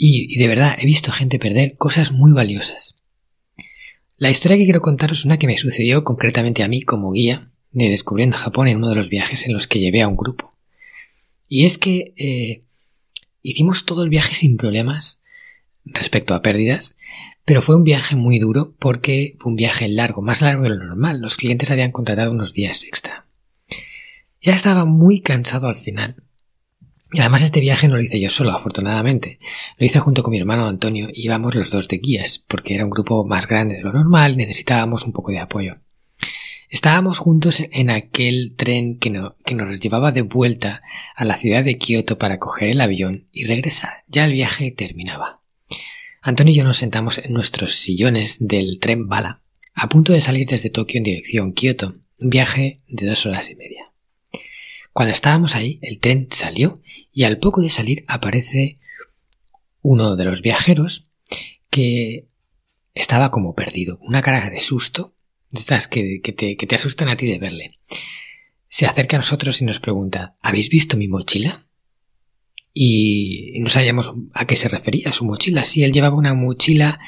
Y, 0.00 0.38
de 0.38 0.46
verdad 0.46 0.78
he 0.80 0.86
visto 0.86 1.10
gente 1.10 1.40
perder 1.40 1.76
cosas 1.76 2.12
muy 2.12 2.32
valiosas. 2.32 2.96
La 4.16 4.30
historia 4.30 4.56
que 4.56 4.64
quiero 4.64 4.80
contaros 4.80 5.18
es 5.20 5.24
una 5.24 5.38
que 5.38 5.48
me 5.48 5.58
sucedió 5.58 6.04
concretamente 6.04 6.62
a 6.62 6.68
mí 6.68 6.82
como 6.82 7.12
guía 7.12 7.50
de 7.72 7.88
Descubriendo 7.88 8.36
Japón 8.36 8.68
en 8.68 8.76
uno 8.78 8.88
de 8.88 8.94
los 8.94 9.08
viajes 9.08 9.46
en 9.46 9.52
los 9.52 9.66
que 9.66 9.80
llevé 9.80 10.00
a 10.02 10.08
un 10.08 10.16
grupo. 10.16 10.50
Y 11.48 11.66
es 11.66 11.78
que 11.78 12.14
eh, 12.16 12.60
hicimos 13.42 13.84
todo 13.84 14.04
el 14.04 14.08
viaje 14.08 14.34
sin 14.34 14.56
problemas 14.56 15.22
respecto 15.84 16.34
a 16.34 16.42
pérdidas, 16.42 16.96
pero 17.44 17.62
fue 17.62 17.74
un 17.74 17.84
viaje 17.84 18.14
muy 18.14 18.38
duro 18.38 18.74
porque 18.78 19.36
fue 19.38 19.50
un 19.50 19.56
viaje 19.56 19.88
largo, 19.88 20.22
más 20.22 20.42
largo 20.42 20.62
de 20.62 20.70
lo 20.70 20.76
normal. 20.76 21.20
Los 21.20 21.36
clientes 21.36 21.70
habían 21.70 21.92
contratado 21.92 22.30
unos 22.30 22.54
días 22.54 22.84
extra. 22.84 23.26
Ya 24.40 24.54
estaba 24.54 24.84
muy 24.84 25.20
cansado 25.20 25.66
al 25.66 25.76
final. 25.76 26.16
Y 27.10 27.20
además 27.20 27.42
este 27.42 27.60
viaje 27.60 27.88
no 27.88 27.96
lo 27.96 28.02
hice 28.02 28.20
yo 28.20 28.28
solo, 28.28 28.52
afortunadamente. 28.52 29.38
Lo 29.78 29.86
hice 29.86 29.98
junto 29.98 30.22
con 30.22 30.32
mi 30.32 30.38
hermano 30.38 30.66
Antonio 30.66 31.08
y 31.12 31.24
íbamos 31.24 31.54
los 31.54 31.70
dos 31.70 31.88
de 31.88 31.98
guías, 31.98 32.44
porque 32.46 32.74
era 32.74 32.84
un 32.84 32.90
grupo 32.90 33.24
más 33.24 33.46
grande 33.46 33.76
de 33.76 33.82
lo 33.82 33.92
normal, 33.92 34.36
necesitábamos 34.36 35.04
un 35.04 35.12
poco 35.12 35.30
de 35.30 35.38
apoyo. 35.38 35.76
Estábamos 36.68 37.16
juntos 37.16 37.62
en 37.70 37.88
aquel 37.88 38.54
tren 38.54 38.98
que, 38.98 39.22
que 39.46 39.54
nos 39.54 39.80
llevaba 39.80 40.12
de 40.12 40.20
vuelta 40.20 40.80
a 41.16 41.24
la 41.24 41.38
ciudad 41.38 41.64
de 41.64 41.78
Kioto 41.78 42.18
para 42.18 42.38
coger 42.38 42.68
el 42.68 42.82
avión 42.82 43.26
y 43.32 43.44
regresar. 43.44 44.04
Ya 44.06 44.26
el 44.26 44.32
viaje 44.32 44.70
terminaba. 44.70 45.36
Antonio 46.20 46.52
y 46.52 46.56
yo 46.56 46.64
nos 46.64 46.76
sentamos 46.76 47.16
en 47.18 47.32
nuestros 47.32 47.76
sillones 47.76 48.36
del 48.38 48.80
tren 48.80 49.08
Bala, 49.08 49.40
a 49.72 49.88
punto 49.88 50.12
de 50.12 50.20
salir 50.20 50.46
desde 50.46 50.68
Tokio 50.68 50.98
en 50.98 51.04
dirección 51.04 51.52
Kioto, 51.54 51.94
un 52.18 52.28
viaje 52.28 52.82
de 52.86 53.06
dos 53.06 53.24
horas 53.24 53.50
y 53.50 53.56
media. 53.56 53.87
Cuando 54.98 55.14
estábamos 55.14 55.54
ahí, 55.54 55.78
el 55.82 56.00
tren 56.00 56.26
salió 56.32 56.82
y 57.12 57.22
al 57.22 57.38
poco 57.38 57.60
de 57.60 57.70
salir 57.70 58.04
aparece 58.08 58.80
uno 59.80 60.16
de 60.16 60.24
los 60.24 60.42
viajeros 60.42 61.04
que 61.70 62.26
estaba 62.94 63.30
como 63.30 63.54
perdido, 63.54 64.00
una 64.00 64.22
cara 64.22 64.50
de 64.50 64.58
susto, 64.58 65.14
de 65.52 65.60
estas 65.60 65.86
que, 65.86 66.18
te, 66.36 66.56
que 66.56 66.66
te 66.66 66.74
asustan 66.74 67.08
a 67.08 67.16
ti 67.16 67.28
de 67.28 67.38
verle. 67.38 67.70
Se 68.68 68.86
acerca 68.86 69.16
a 69.16 69.20
nosotros 69.20 69.62
y 69.62 69.66
nos 69.66 69.78
pregunta, 69.78 70.36
¿habéis 70.42 70.68
visto 70.68 70.96
mi 70.96 71.06
mochila? 71.06 71.64
y 72.74 73.58
no 73.60 73.68
sabíamos 73.70 74.12
a 74.34 74.46
qué 74.46 74.56
se 74.56 74.68
refería 74.68 75.12
su 75.12 75.24
mochila. 75.24 75.64
Si 75.64 75.84
él 75.84 75.92
llevaba 75.92 76.16
una 76.16 76.34
mochila 76.34 76.98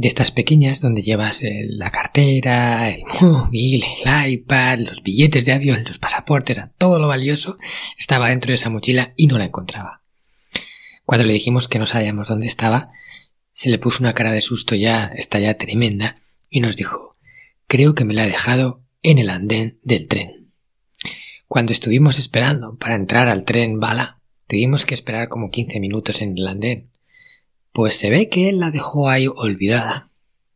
de 0.00 0.08
estas 0.08 0.30
pequeñas 0.30 0.80
donde 0.80 1.02
llevas 1.02 1.42
eh, 1.42 1.66
la 1.68 1.90
cartera, 1.90 2.88
el 2.88 3.02
móvil, 3.20 3.84
el 3.84 4.32
iPad, 4.32 4.78
los 4.78 5.02
billetes 5.02 5.44
de 5.44 5.52
avión, 5.52 5.84
los 5.86 5.98
pasaportes, 5.98 6.58
todo 6.78 6.98
lo 6.98 7.06
valioso 7.06 7.58
estaba 7.98 8.30
dentro 8.30 8.48
de 8.48 8.54
esa 8.54 8.70
mochila 8.70 9.12
y 9.14 9.26
no 9.26 9.36
la 9.36 9.44
encontraba. 9.44 10.00
Cuando 11.04 11.26
le 11.26 11.34
dijimos 11.34 11.68
que 11.68 11.78
no 11.78 11.84
sabíamos 11.84 12.28
dónde 12.28 12.46
estaba, 12.46 12.88
se 13.52 13.68
le 13.68 13.78
puso 13.78 14.02
una 14.02 14.14
cara 14.14 14.32
de 14.32 14.40
susto 14.40 14.74
ya, 14.74 15.12
está 15.14 15.38
ya 15.38 15.58
tremenda, 15.58 16.14
y 16.48 16.60
nos 16.60 16.76
dijo, 16.76 17.10
creo 17.66 17.94
que 17.94 18.06
me 18.06 18.14
la 18.14 18.22
ha 18.22 18.26
dejado 18.26 18.82
en 19.02 19.18
el 19.18 19.28
andén 19.28 19.80
del 19.82 20.08
tren. 20.08 20.46
Cuando 21.46 21.74
estuvimos 21.74 22.18
esperando 22.18 22.78
para 22.78 22.94
entrar 22.94 23.28
al 23.28 23.44
tren 23.44 23.80
bala, 23.80 24.20
Tuvimos 24.50 24.84
que 24.84 24.94
esperar 24.94 25.28
como 25.28 25.48
15 25.48 25.78
minutos 25.78 26.22
en 26.22 26.36
el 26.36 26.44
andén. 26.48 26.89
Pues 27.72 27.96
se 27.96 28.10
ve 28.10 28.28
que 28.28 28.48
él 28.48 28.60
la 28.60 28.70
dejó 28.70 29.08
ahí 29.08 29.26
olvidada. 29.28 30.10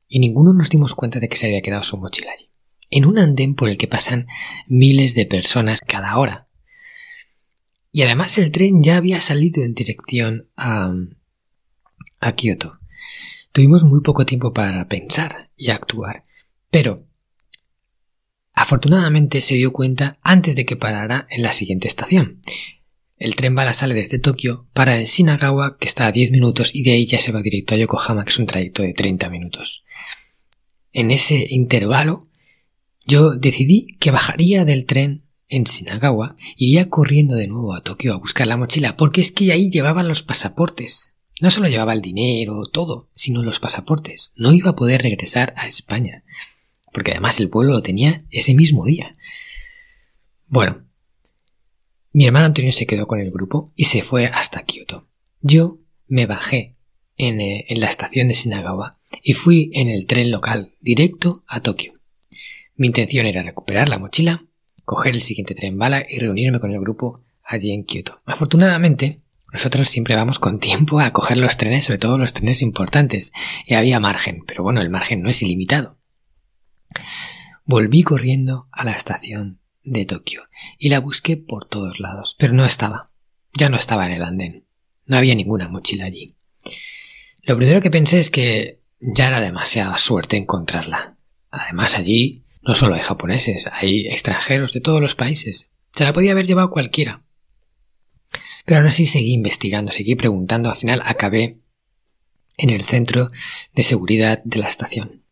Y 0.08 0.18
ninguno 0.18 0.52
nos 0.52 0.70
dimos 0.70 0.94
cuenta 0.94 1.20
de 1.20 1.28
que 1.28 1.36
se 1.36 1.46
había 1.46 1.62
quedado 1.62 1.82
su 1.82 1.96
mochila 1.96 2.32
allí. 2.32 2.48
En 2.90 3.04
un 3.04 3.18
andén 3.18 3.54
por 3.54 3.68
el 3.68 3.78
que 3.78 3.88
pasan 3.88 4.26
miles 4.66 5.14
de 5.14 5.26
personas 5.26 5.80
cada 5.80 6.18
hora. 6.18 6.44
Y 7.90 8.02
además 8.02 8.38
el 8.38 8.50
tren 8.50 8.82
ya 8.82 8.96
había 8.96 9.20
salido 9.20 9.62
en 9.62 9.74
dirección 9.74 10.50
a, 10.56 10.92
a 12.20 12.32
Kioto. 12.32 12.72
Tuvimos 13.52 13.84
muy 13.84 14.00
poco 14.00 14.26
tiempo 14.26 14.52
para 14.52 14.88
pensar 14.88 15.50
y 15.56 15.70
actuar. 15.70 16.24
Pero 16.70 16.96
afortunadamente 18.52 19.40
se 19.40 19.54
dio 19.54 19.72
cuenta 19.72 20.18
antes 20.22 20.56
de 20.56 20.66
que 20.66 20.76
parara 20.76 21.26
en 21.30 21.42
la 21.42 21.52
siguiente 21.52 21.86
estación. 21.86 22.40
El 23.24 23.36
tren 23.36 23.54
bala 23.54 23.72
sale 23.72 23.94
desde 23.94 24.18
Tokio, 24.18 24.68
para 24.74 24.98
en 24.98 25.06
Shinagawa, 25.06 25.78
que 25.78 25.88
está 25.88 26.06
a 26.06 26.12
10 26.12 26.30
minutos, 26.30 26.74
y 26.74 26.82
de 26.82 26.90
ahí 26.90 27.06
ya 27.06 27.18
se 27.20 27.32
va 27.32 27.40
directo 27.40 27.74
a 27.74 27.78
Yokohama, 27.78 28.22
que 28.22 28.32
es 28.32 28.38
un 28.38 28.44
trayecto 28.44 28.82
de 28.82 28.92
30 28.92 29.30
minutos. 29.30 29.82
En 30.92 31.10
ese 31.10 31.46
intervalo, 31.48 32.22
yo 33.06 33.30
decidí 33.30 33.96
que 33.98 34.10
bajaría 34.10 34.66
del 34.66 34.84
tren 34.84 35.24
en 35.48 35.64
Shinagawa, 35.64 36.36
iría 36.58 36.90
corriendo 36.90 37.34
de 37.34 37.48
nuevo 37.48 37.72
a 37.72 37.80
Tokio 37.80 38.12
a 38.12 38.18
buscar 38.18 38.46
la 38.46 38.58
mochila, 38.58 38.94
porque 38.98 39.22
es 39.22 39.32
que 39.32 39.50
ahí 39.52 39.70
llevaban 39.70 40.06
los 40.06 40.22
pasaportes. 40.22 41.14
No 41.40 41.50
solo 41.50 41.68
llevaba 41.68 41.94
el 41.94 42.02
dinero, 42.02 42.66
todo, 42.66 43.08
sino 43.14 43.42
los 43.42 43.58
pasaportes. 43.58 44.34
No 44.36 44.52
iba 44.52 44.72
a 44.72 44.76
poder 44.76 45.00
regresar 45.00 45.54
a 45.56 45.66
España, 45.66 46.24
porque 46.92 47.12
además 47.12 47.40
el 47.40 47.48
pueblo 47.48 47.72
lo 47.72 47.80
tenía 47.80 48.18
ese 48.30 48.52
mismo 48.52 48.84
día. 48.84 49.10
Bueno, 50.46 50.83
mi 52.14 52.26
hermano 52.26 52.46
Antonio 52.46 52.72
se 52.72 52.86
quedó 52.86 53.08
con 53.08 53.20
el 53.20 53.32
grupo 53.32 53.72
y 53.74 53.86
se 53.86 54.02
fue 54.02 54.26
hasta 54.26 54.62
Kioto. 54.62 55.04
Yo 55.40 55.80
me 56.06 56.26
bajé 56.26 56.70
en, 57.16 57.40
eh, 57.40 57.66
en, 57.68 57.80
la 57.80 57.88
estación 57.88 58.28
de 58.28 58.34
Shinagawa 58.34 58.98
y 59.20 59.34
fui 59.34 59.70
en 59.74 59.88
el 59.88 60.06
tren 60.06 60.30
local 60.30 60.74
directo 60.80 61.42
a 61.48 61.60
Tokio. 61.60 61.92
Mi 62.76 62.86
intención 62.86 63.26
era 63.26 63.42
recuperar 63.42 63.88
la 63.88 63.98
mochila, 63.98 64.44
coger 64.84 65.14
el 65.14 65.22
siguiente 65.22 65.56
tren 65.56 65.76
bala 65.76 66.06
y 66.08 66.20
reunirme 66.20 66.60
con 66.60 66.72
el 66.72 66.80
grupo 66.80 67.20
allí 67.42 67.72
en 67.72 67.82
Kyoto. 67.82 68.20
Afortunadamente, 68.26 69.20
nosotros 69.52 69.88
siempre 69.88 70.14
vamos 70.14 70.38
con 70.38 70.60
tiempo 70.60 71.00
a 71.00 71.12
coger 71.12 71.36
los 71.36 71.56
trenes, 71.56 71.86
sobre 71.86 71.98
todo 71.98 72.16
los 72.16 72.32
trenes 72.32 72.62
importantes, 72.62 73.32
y 73.66 73.74
había 73.74 73.98
margen, 73.98 74.44
pero 74.46 74.62
bueno, 74.62 74.80
el 74.80 74.90
margen 74.90 75.20
no 75.20 75.30
es 75.30 75.42
ilimitado. 75.42 75.96
Volví 77.64 78.04
corriendo 78.04 78.68
a 78.70 78.84
la 78.84 78.92
estación 78.92 79.58
de 79.84 80.06
Tokio 80.06 80.42
y 80.78 80.88
la 80.88 81.00
busqué 81.00 81.36
por 81.36 81.66
todos 81.66 82.00
lados, 82.00 82.34
pero 82.38 82.52
no 82.52 82.64
estaba. 82.64 83.10
Ya 83.52 83.68
no 83.68 83.76
estaba 83.76 84.06
en 84.06 84.12
el 84.12 84.22
andén. 84.22 84.66
No 85.06 85.16
había 85.16 85.34
ninguna 85.34 85.68
mochila 85.68 86.06
allí. 86.06 86.34
Lo 87.42 87.56
primero 87.56 87.80
que 87.80 87.90
pensé 87.90 88.18
es 88.18 88.30
que 88.30 88.80
ya 88.98 89.28
era 89.28 89.40
demasiada 89.40 89.96
suerte 89.98 90.36
encontrarla. 90.36 91.16
Además 91.50 91.96
allí 91.96 92.44
no 92.62 92.74
solo 92.74 92.94
hay 92.94 93.02
japoneses, 93.02 93.68
hay 93.72 94.06
extranjeros 94.06 94.72
de 94.72 94.80
todos 94.80 95.00
los 95.00 95.14
países. 95.14 95.70
Se 95.92 96.04
la 96.04 96.12
podía 96.12 96.32
haber 96.32 96.46
llevado 96.46 96.70
cualquiera. 96.70 97.22
Pero 98.64 98.78
aún 98.78 98.86
así 98.86 99.04
seguí 99.04 99.34
investigando, 99.34 99.92
seguí 99.92 100.14
preguntando, 100.14 100.70
al 100.70 100.76
final 100.76 101.02
acabé 101.04 101.58
en 102.56 102.70
el 102.70 102.82
centro 102.84 103.30
de 103.74 103.82
seguridad 103.82 104.42
de 104.44 104.58
la 104.58 104.68
estación. 104.68 105.24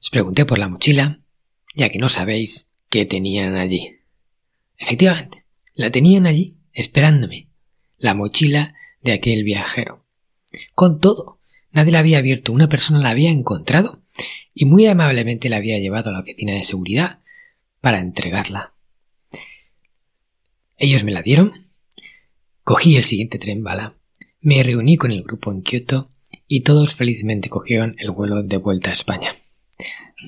Os 0.00 0.10
pregunté 0.10 0.46
por 0.46 0.58
la 0.58 0.68
mochila, 0.68 1.20
ya 1.74 1.90
que 1.90 1.98
no 1.98 2.08
sabéis 2.08 2.67
qué 2.88 3.06
tenían 3.06 3.56
allí. 3.56 4.00
Efectivamente, 4.76 5.42
la 5.74 5.90
tenían 5.90 6.26
allí, 6.26 6.58
esperándome, 6.72 7.48
la 7.96 8.14
mochila 8.14 8.74
de 9.02 9.12
aquel 9.12 9.44
viajero. 9.44 10.00
Con 10.74 11.00
todo, 11.00 11.40
nadie 11.70 11.92
la 11.92 11.98
había 11.98 12.18
abierto, 12.18 12.52
una 12.52 12.68
persona 12.68 13.00
la 13.00 13.10
había 13.10 13.30
encontrado 13.30 14.02
y 14.54 14.64
muy 14.64 14.86
amablemente 14.86 15.48
la 15.48 15.56
había 15.56 15.78
llevado 15.78 16.10
a 16.10 16.12
la 16.12 16.20
oficina 16.20 16.54
de 16.54 16.64
seguridad 16.64 17.18
para 17.80 18.00
entregarla. 18.00 18.74
Ellos 20.76 21.04
me 21.04 21.12
la 21.12 21.22
dieron, 21.22 21.52
cogí 22.62 22.96
el 22.96 23.04
siguiente 23.04 23.38
tren 23.38 23.62
bala, 23.62 23.94
me 24.40 24.62
reuní 24.62 24.96
con 24.96 25.10
el 25.10 25.22
grupo 25.22 25.52
en 25.52 25.62
Kioto 25.62 26.06
y 26.46 26.60
todos 26.60 26.94
felizmente 26.94 27.48
cogieron 27.48 27.96
el 27.98 28.10
vuelo 28.10 28.42
de 28.42 28.56
vuelta 28.56 28.90
a 28.90 28.94
España. 28.94 29.34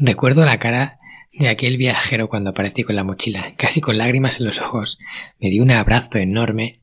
Recuerdo 0.01 0.45
la 0.45 0.59
cara 0.59 0.99
de 1.33 1.49
aquel 1.49 1.77
viajero 1.77 2.29
cuando 2.29 2.51
aparecí 2.51 2.83
con 2.83 2.97
la 2.97 3.05
mochila, 3.05 3.55
casi 3.57 3.81
con 3.81 3.99
lágrimas 3.99 4.41
en 4.41 4.47
los 4.47 4.61
ojos. 4.61 4.99
Me 5.39 5.51
dio 5.51 5.63
un 5.63 5.71
abrazo 5.71 6.19
enorme 6.19 6.81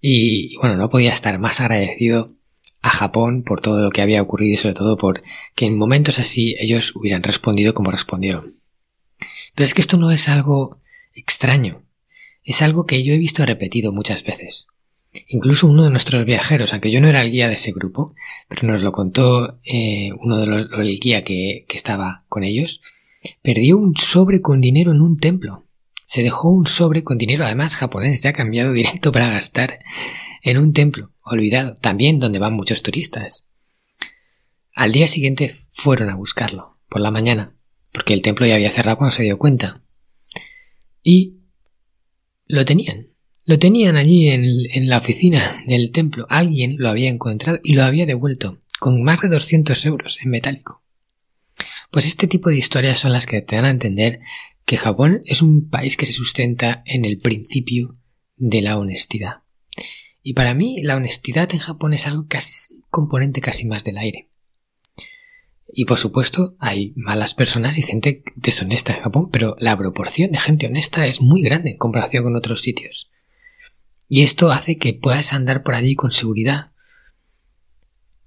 y, 0.00 0.56
bueno, 0.56 0.76
no 0.76 0.88
podía 0.88 1.12
estar 1.12 1.38
más 1.38 1.60
agradecido 1.60 2.30
a 2.80 2.90
Japón 2.90 3.42
por 3.42 3.60
todo 3.60 3.80
lo 3.80 3.90
que 3.90 4.02
había 4.02 4.22
ocurrido 4.22 4.54
y 4.54 4.58
sobre 4.58 4.74
todo 4.74 4.96
por 4.96 5.22
que 5.54 5.66
en 5.66 5.78
momentos 5.78 6.18
así 6.18 6.54
ellos 6.58 6.94
hubieran 6.94 7.22
respondido 7.22 7.74
como 7.74 7.90
respondieron. 7.90 8.54
Pero 9.54 9.64
es 9.64 9.74
que 9.74 9.80
esto 9.80 9.96
no 9.96 10.10
es 10.10 10.28
algo 10.28 10.76
extraño. 11.14 11.82
Es 12.42 12.60
algo 12.60 12.84
que 12.84 13.02
yo 13.02 13.14
he 13.14 13.18
visto 13.18 13.46
repetido 13.46 13.92
muchas 13.92 14.22
veces. 14.22 14.66
Incluso 15.28 15.66
uno 15.66 15.84
de 15.84 15.90
nuestros 15.90 16.24
viajeros, 16.24 16.72
aunque 16.72 16.90
yo 16.90 17.00
no 17.00 17.08
era 17.08 17.22
el 17.22 17.30
guía 17.30 17.48
de 17.48 17.54
ese 17.54 17.72
grupo, 17.72 18.12
pero 18.48 18.66
nos 18.66 18.82
lo 18.82 18.92
contó 18.92 19.58
eh, 19.64 20.10
uno 20.18 20.38
de 20.38 20.46
los 20.46 20.72
el 20.72 20.98
guía 20.98 21.22
que, 21.22 21.64
que 21.68 21.76
estaba 21.76 22.24
con 22.28 22.42
ellos, 22.42 22.82
perdió 23.42 23.76
un 23.78 23.96
sobre 23.96 24.40
con 24.40 24.60
dinero 24.60 24.92
en 24.92 25.00
un 25.00 25.18
templo. 25.18 25.64
Se 26.06 26.22
dejó 26.22 26.50
un 26.50 26.66
sobre 26.66 27.02
con 27.02 27.18
dinero, 27.18 27.44
además 27.44 27.76
japonés, 27.76 28.22
ya 28.22 28.32
cambiado 28.32 28.72
directo 28.72 29.12
para 29.12 29.30
gastar 29.30 29.78
en 30.42 30.58
un 30.58 30.72
templo, 30.72 31.10
olvidado, 31.24 31.76
también 31.76 32.18
donde 32.18 32.38
van 32.38 32.54
muchos 32.54 32.82
turistas. 32.82 33.50
Al 34.74 34.92
día 34.92 35.08
siguiente 35.08 35.56
fueron 35.72 36.10
a 36.10 36.16
buscarlo, 36.16 36.70
por 36.88 37.00
la 37.00 37.10
mañana, 37.10 37.54
porque 37.92 38.12
el 38.12 38.22
templo 38.22 38.46
ya 38.46 38.54
había 38.54 38.70
cerrado 38.70 38.98
cuando 38.98 39.16
se 39.16 39.22
dio 39.22 39.38
cuenta. 39.38 39.80
Y 41.02 41.38
lo 42.46 42.64
tenían. 42.64 43.08
Lo 43.46 43.58
tenían 43.58 43.96
allí 43.96 44.28
en, 44.28 44.44
en, 44.70 44.88
la 44.88 44.98
oficina 44.98 45.52
del 45.66 45.90
templo. 45.90 46.26
Alguien 46.30 46.76
lo 46.78 46.88
había 46.88 47.10
encontrado 47.10 47.60
y 47.62 47.74
lo 47.74 47.84
había 47.84 48.06
devuelto, 48.06 48.58
con 48.80 49.02
más 49.02 49.20
de 49.20 49.28
200 49.28 49.84
euros 49.86 50.18
en 50.22 50.30
metálico. 50.30 50.83
Pues 51.94 52.06
este 52.06 52.26
tipo 52.26 52.48
de 52.48 52.56
historias 52.56 52.98
son 52.98 53.12
las 53.12 53.24
que 53.24 53.40
te 53.40 53.54
dan 53.54 53.66
a 53.66 53.70
entender 53.70 54.18
que 54.64 54.78
Japón 54.78 55.22
es 55.26 55.42
un 55.42 55.70
país 55.70 55.96
que 55.96 56.06
se 56.06 56.12
sustenta 56.12 56.82
en 56.86 57.04
el 57.04 57.18
principio 57.18 57.92
de 58.34 58.62
la 58.62 58.78
honestidad. 58.78 59.44
Y 60.20 60.32
para 60.34 60.54
mí 60.54 60.82
la 60.82 60.96
honestidad 60.96 61.48
en 61.52 61.60
Japón 61.60 61.94
es 61.94 62.08
algo 62.08 62.26
casi 62.26 62.74
un 62.74 62.82
componente 62.90 63.40
casi 63.40 63.64
más 63.64 63.84
del 63.84 63.98
aire. 63.98 64.28
Y 65.72 65.84
por 65.84 66.00
supuesto 66.00 66.56
hay 66.58 66.94
malas 66.96 67.32
personas 67.32 67.78
y 67.78 67.82
gente 67.82 68.24
deshonesta 68.34 68.92
en 68.96 69.02
Japón, 69.04 69.28
pero 69.30 69.54
la 69.60 69.78
proporción 69.78 70.32
de 70.32 70.40
gente 70.40 70.66
honesta 70.66 71.06
es 71.06 71.20
muy 71.20 71.42
grande 71.42 71.70
en 71.70 71.78
comparación 71.78 72.24
con 72.24 72.34
otros 72.34 72.60
sitios. 72.60 73.12
Y 74.08 74.22
esto 74.22 74.50
hace 74.50 74.78
que 74.78 74.94
puedas 74.94 75.32
andar 75.32 75.62
por 75.62 75.76
allí 75.76 75.94
con 75.94 76.10
seguridad 76.10 76.66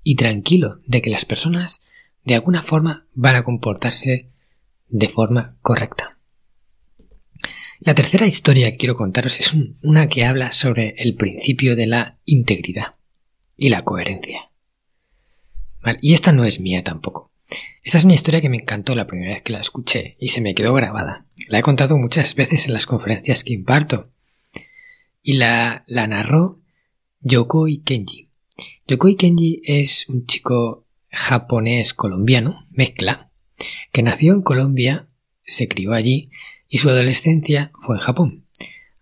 y 0.03 0.15
tranquilo 0.15 0.79
de 0.85 1.01
que 1.01 1.09
las 1.09 1.25
personas 1.25 1.83
de 2.27 2.35
alguna 2.35 2.61
forma 2.61 3.07
van 3.13 3.37
a 3.37 3.43
comportarse 3.45 4.27
de 4.89 5.07
forma 5.07 5.55
correcta. 5.61 6.09
La 7.79 7.95
tercera 7.95 8.27
historia 8.27 8.69
que 8.69 8.75
quiero 8.75 8.97
contaros 8.97 9.39
es 9.39 9.53
una 9.81 10.09
que 10.09 10.25
habla 10.25 10.51
sobre 10.51 10.93
el 10.97 11.15
principio 11.15 11.77
de 11.77 11.87
la 11.87 12.17
integridad 12.25 12.87
y 13.55 13.69
la 13.69 13.85
coherencia. 13.85 14.43
y 16.01 16.13
esta 16.13 16.33
no 16.33 16.43
es 16.43 16.59
mía 16.59 16.83
tampoco. 16.83 17.31
Esta 17.81 17.97
es 17.97 18.03
una 18.03 18.15
historia 18.15 18.41
que 18.41 18.49
me 18.49 18.57
encantó 18.57 18.93
la 18.93 19.07
primera 19.07 19.35
vez 19.35 19.43
que 19.43 19.53
la 19.53 19.61
escuché 19.61 20.17
y 20.19 20.27
se 20.27 20.41
me 20.41 20.53
quedó 20.53 20.73
grabada. 20.73 21.27
La 21.47 21.59
he 21.59 21.61
contado 21.61 21.97
muchas 21.97 22.35
veces 22.35 22.67
en 22.67 22.73
las 22.73 22.85
conferencias 22.85 23.45
que 23.45 23.53
imparto. 23.53 24.03
Y 25.21 25.33
la, 25.33 25.85
la 25.87 26.07
narró 26.07 26.59
Yokoi 27.21 27.83
Kenji. 27.85 28.27
Yokoi 28.85 29.15
Kenji 29.15 29.61
es 29.63 30.09
un 30.09 30.25
chico 30.25 30.86
japonés 31.09 31.93
colombiano, 31.93 32.65
mezcla, 32.71 33.31
que 33.91 34.03
nació 34.03 34.33
en 34.33 34.41
Colombia, 34.41 35.07
se 35.43 35.67
crió 35.67 35.93
allí 35.93 36.29
y 36.67 36.79
su 36.79 36.89
adolescencia 36.89 37.71
fue 37.81 37.95
en 37.95 38.01
Japón. 38.01 38.45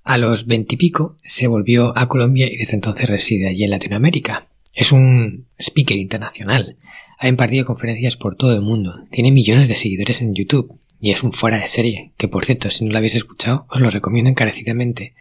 A 0.03 0.17
los 0.17 0.45
veintipico 0.45 1.17
se 1.23 1.47
volvió 1.47 1.97
a 1.97 2.07
Colombia 2.07 2.47
y 2.47 2.57
desde 2.57 2.75
entonces 2.75 3.09
reside 3.09 3.47
allí 3.47 3.63
en 3.63 3.71
Latinoamérica. 3.71 4.47
Es 4.71 4.91
un 4.91 5.47
speaker 5.57 5.97
internacional. 5.97 6.75
Ha 7.17 7.27
impartido 7.27 7.65
conferencias 7.65 8.17
por 8.17 8.35
todo 8.35 8.53
el 8.53 8.61
mundo. 8.61 8.93
Tiene 9.09 9.31
millones 9.31 9.67
de 9.67 9.75
seguidores 9.75 10.21
en 10.21 10.35
YouTube. 10.35 10.71
Y 10.99 11.11
es 11.11 11.23
un 11.23 11.31
fuera 11.31 11.59
de 11.59 11.67
serie, 11.67 12.13
que 12.17 12.27
por 12.27 12.45
cierto, 12.45 12.69
si 12.71 12.85
no 12.85 12.91
lo 12.91 12.97
habéis 12.97 13.15
escuchado, 13.15 13.67
os 13.69 13.79
lo 13.79 13.89
recomiendo 13.89 14.29
encarecidamente. 14.29 15.13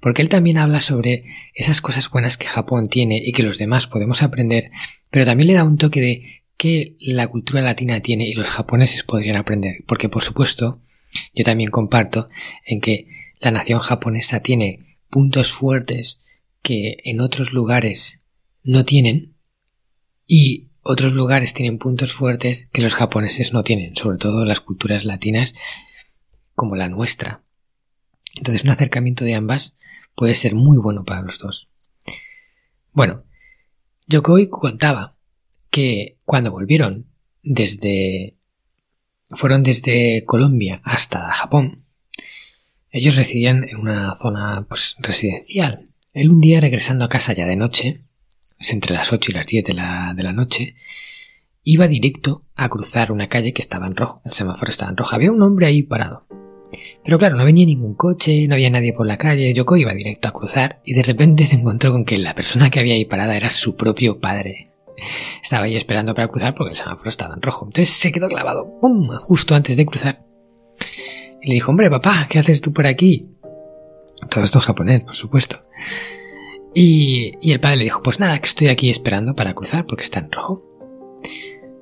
Porque 0.00 0.22
él 0.22 0.28
también 0.28 0.58
habla 0.58 0.80
sobre 0.80 1.24
esas 1.54 1.80
cosas 1.80 2.10
buenas 2.10 2.36
que 2.36 2.46
Japón 2.46 2.88
tiene 2.88 3.22
y 3.24 3.32
que 3.32 3.42
los 3.42 3.58
demás 3.58 3.86
podemos 3.86 4.22
aprender, 4.22 4.70
pero 5.10 5.24
también 5.24 5.48
le 5.48 5.54
da 5.54 5.64
un 5.64 5.78
toque 5.78 6.00
de 6.00 6.22
que 6.56 6.96
la 7.00 7.28
cultura 7.28 7.62
latina 7.62 8.00
tiene 8.00 8.28
y 8.28 8.34
los 8.34 8.50
japoneses 8.50 9.02
podrían 9.02 9.36
aprender. 9.36 9.82
Porque 9.86 10.08
por 10.08 10.22
supuesto, 10.22 10.80
yo 11.34 11.44
también 11.44 11.70
comparto 11.70 12.26
en 12.64 12.80
que 12.80 13.06
la 13.40 13.50
nación 13.50 13.80
japonesa 13.80 14.40
tiene 14.40 14.78
puntos 15.08 15.52
fuertes 15.52 16.20
que 16.62 16.98
en 17.04 17.20
otros 17.20 17.52
lugares 17.52 18.18
no 18.62 18.84
tienen 18.84 19.34
y 20.26 20.68
otros 20.82 21.12
lugares 21.12 21.54
tienen 21.54 21.78
puntos 21.78 22.12
fuertes 22.12 22.68
que 22.72 22.82
los 22.82 22.94
japoneses 22.94 23.52
no 23.52 23.64
tienen, 23.64 23.96
sobre 23.96 24.18
todo 24.18 24.44
las 24.44 24.60
culturas 24.60 25.04
latinas 25.04 25.54
como 26.54 26.76
la 26.76 26.88
nuestra. 26.88 27.42
Entonces 28.36 28.64
un 28.64 28.70
acercamiento 28.70 29.24
de 29.24 29.34
ambas 29.34 29.76
puede 30.14 30.34
ser 30.34 30.54
muy 30.54 30.78
bueno 30.78 31.04
para 31.04 31.22
los 31.22 31.38
dos. 31.38 31.70
Bueno, 32.92 33.24
Yokoi 34.10 34.48
contaba 34.48 35.16
que 35.70 36.18
cuando 36.24 36.50
volvieron 36.50 37.06
desde 37.44 38.36
fueron 39.30 39.62
desde 39.62 40.24
Colombia 40.26 40.80
hasta 40.82 41.32
Japón. 41.32 41.76
Ellos 42.90 43.14
residían 43.14 43.62
en 43.68 43.76
una 43.76 44.16
zona 44.16 44.66
pues, 44.68 44.96
residencial. 44.98 45.86
Él 46.12 46.30
un 46.30 46.40
día 46.40 46.60
regresando 46.60 47.04
a 47.04 47.08
casa 47.08 47.32
ya 47.34 47.46
de 47.46 47.54
noche, 47.54 48.00
es 48.58 48.72
entre 48.72 48.94
las 48.94 49.12
8 49.12 49.30
y 49.30 49.34
las 49.34 49.46
10 49.46 49.64
de 49.64 49.74
la, 49.74 50.12
de 50.16 50.24
la 50.24 50.32
noche, 50.32 50.74
iba 51.62 51.86
directo 51.86 52.42
a 52.56 52.68
cruzar 52.68 53.12
una 53.12 53.28
calle 53.28 53.52
que 53.52 53.62
estaba 53.62 53.86
en 53.86 53.94
rojo. 53.94 54.22
El 54.24 54.32
semáforo 54.32 54.70
estaba 54.70 54.90
en 54.90 54.96
rojo. 54.96 55.14
Había 55.14 55.30
un 55.30 55.42
hombre 55.42 55.66
ahí 55.66 55.84
parado. 55.84 56.26
Pero 57.04 57.18
claro, 57.18 57.36
no 57.36 57.44
venía 57.44 57.66
ningún 57.66 57.94
coche, 57.94 58.46
no 58.46 58.54
había 58.54 58.70
nadie 58.70 58.92
por 58.92 59.06
la 59.06 59.16
calle. 59.16 59.52
Yoko 59.54 59.76
iba 59.76 59.94
directo 59.94 60.28
a 60.28 60.32
cruzar 60.32 60.80
y 60.84 60.94
de 60.94 61.02
repente 61.02 61.46
se 61.46 61.56
encontró 61.56 61.92
con 61.92 62.04
que 62.04 62.18
la 62.18 62.34
persona 62.34 62.70
que 62.70 62.80
había 62.80 62.94
ahí 62.94 63.04
parada 63.04 63.36
era 63.36 63.50
su 63.50 63.74
propio 63.76 64.20
padre. 64.20 64.64
Estaba 65.42 65.64
ahí 65.64 65.76
esperando 65.76 66.14
para 66.14 66.28
cruzar 66.28 66.54
porque 66.54 66.70
el 66.72 66.76
semáforo 66.76 67.08
estaba 67.08 67.34
en 67.34 67.42
rojo. 67.42 67.66
Entonces 67.66 67.88
se 67.88 68.12
quedó 68.12 68.28
clavado, 68.28 68.78
¡pum! 68.80 69.08
justo 69.16 69.54
antes 69.54 69.76
de 69.76 69.86
cruzar. 69.86 70.24
Y 71.42 71.48
le 71.48 71.54
dijo, 71.54 71.70
hombre, 71.70 71.90
papá, 71.90 72.26
¿qué 72.28 72.38
haces 72.38 72.60
tú 72.60 72.72
por 72.72 72.86
aquí? 72.86 73.28
Todo 74.28 74.44
esto 74.44 74.58
en 74.58 74.62
japonés, 74.64 75.00
por 75.00 75.14
supuesto. 75.14 75.58
Y, 76.74 77.32
y 77.40 77.52
el 77.52 77.60
padre 77.60 77.78
le 77.78 77.84
dijo, 77.84 78.02
pues 78.02 78.20
nada, 78.20 78.38
que 78.38 78.46
estoy 78.46 78.68
aquí 78.68 78.90
esperando 78.90 79.34
para 79.34 79.54
cruzar 79.54 79.86
porque 79.86 80.04
está 80.04 80.20
en 80.20 80.30
rojo. 80.30 80.62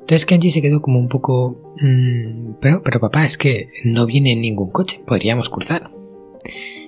Entonces 0.08 0.24
Kenji 0.24 0.50
se 0.50 0.62
quedó 0.62 0.80
como 0.80 0.98
un 0.98 1.08
poco... 1.08 1.74
Mmm, 1.82 2.54
pero, 2.62 2.82
pero 2.82 2.98
papá, 2.98 3.26
es 3.26 3.36
que 3.36 3.68
no 3.84 4.06
viene 4.06 4.34
ningún 4.34 4.70
coche, 4.70 5.00
podríamos 5.06 5.50
cruzar. 5.50 5.90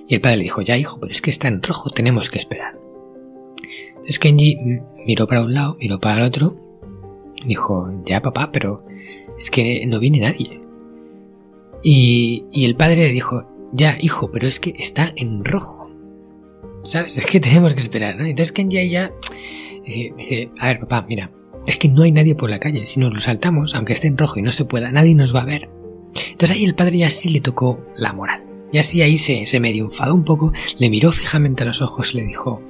Y 0.07 0.15
el 0.15 0.21
padre 0.21 0.37
le 0.37 0.43
dijo, 0.45 0.63
ya 0.63 0.75
hijo, 0.75 0.99
pero 0.99 1.11
es 1.11 1.21
que 1.21 1.29
está 1.29 1.47
en 1.47 1.61
rojo, 1.61 1.91
tenemos 1.91 2.31
que 2.31 2.39
esperar. 2.39 2.79
Entonces 3.89 4.17
Kenji 4.17 4.57
miró 5.05 5.27
para 5.27 5.43
un 5.43 5.53
lado, 5.53 5.77
miró 5.79 5.99
para 5.99 6.17
el 6.17 6.23
otro, 6.23 6.57
dijo, 7.45 7.93
ya 8.07 8.23
papá, 8.23 8.51
pero 8.51 8.87
es 9.37 9.51
que 9.51 9.85
no 9.85 9.99
viene 9.99 10.21
nadie. 10.21 10.57
Y, 11.83 12.45
y 12.51 12.65
el 12.65 12.75
padre 12.75 13.03
le 13.03 13.11
dijo, 13.11 13.45
ya 13.71 13.99
hijo, 14.01 14.31
pero 14.31 14.47
es 14.47 14.59
que 14.59 14.73
está 14.79 15.13
en 15.15 15.45
rojo. 15.45 15.91
¿Sabes? 16.81 17.17
Es 17.19 17.27
que 17.27 17.39
tenemos 17.39 17.75
que 17.75 17.81
esperar, 17.81 18.15
¿no? 18.15 18.25
Entonces 18.25 18.51
Kenji 18.51 18.89
ya 18.89 19.11
eh, 19.85 20.11
dice, 20.17 20.49
a 20.57 20.69
ver 20.69 20.79
papá, 20.79 21.05
mira, 21.07 21.29
es 21.65 21.77
que 21.77 21.89
no 21.89 22.03
hay 22.03 22.11
nadie 22.11 22.35
por 22.35 22.49
la 22.49 22.59
calle. 22.59 22.85
Si 22.85 22.99
nos 22.99 23.13
lo 23.13 23.19
saltamos, 23.19 23.75
aunque 23.75 23.93
esté 23.93 24.07
en 24.07 24.17
rojo 24.17 24.39
y 24.39 24.41
no 24.41 24.51
se 24.51 24.65
pueda, 24.65 24.91
nadie 24.91 25.15
nos 25.15 25.35
va 25.35 25.41
a 25.41 25.45
ver. 25.45 25.69
Entonces 26.31 26.51
ahí 26.51 26.65
el 26.65 26.75
padre 26.75 26.99
ya 26.99 27.09
sí 27.09 27.29
le 27.29 27.41
tocó 27.41 27.85
la 27.95 28.13
moral. 28.13 28.45
Y 28.71 28.77
así 28.77 29.01
ahí 29.01 29.17
se, 29.17 29.45
se 29.47 29.59
medio 29.59 29.83
enfadó 29.83 30.15
un 30.15 30.23
poco, 30.23 30.53
le 30.77 30.89
miró 30.89 31.11
fijamente 31.11 31.63
a 31.63 31.65
los 31.65 31.81
ojos 31.81 32.13
y 32.13 32.17
le 32.17 32.23
dijo, 32.23 32.61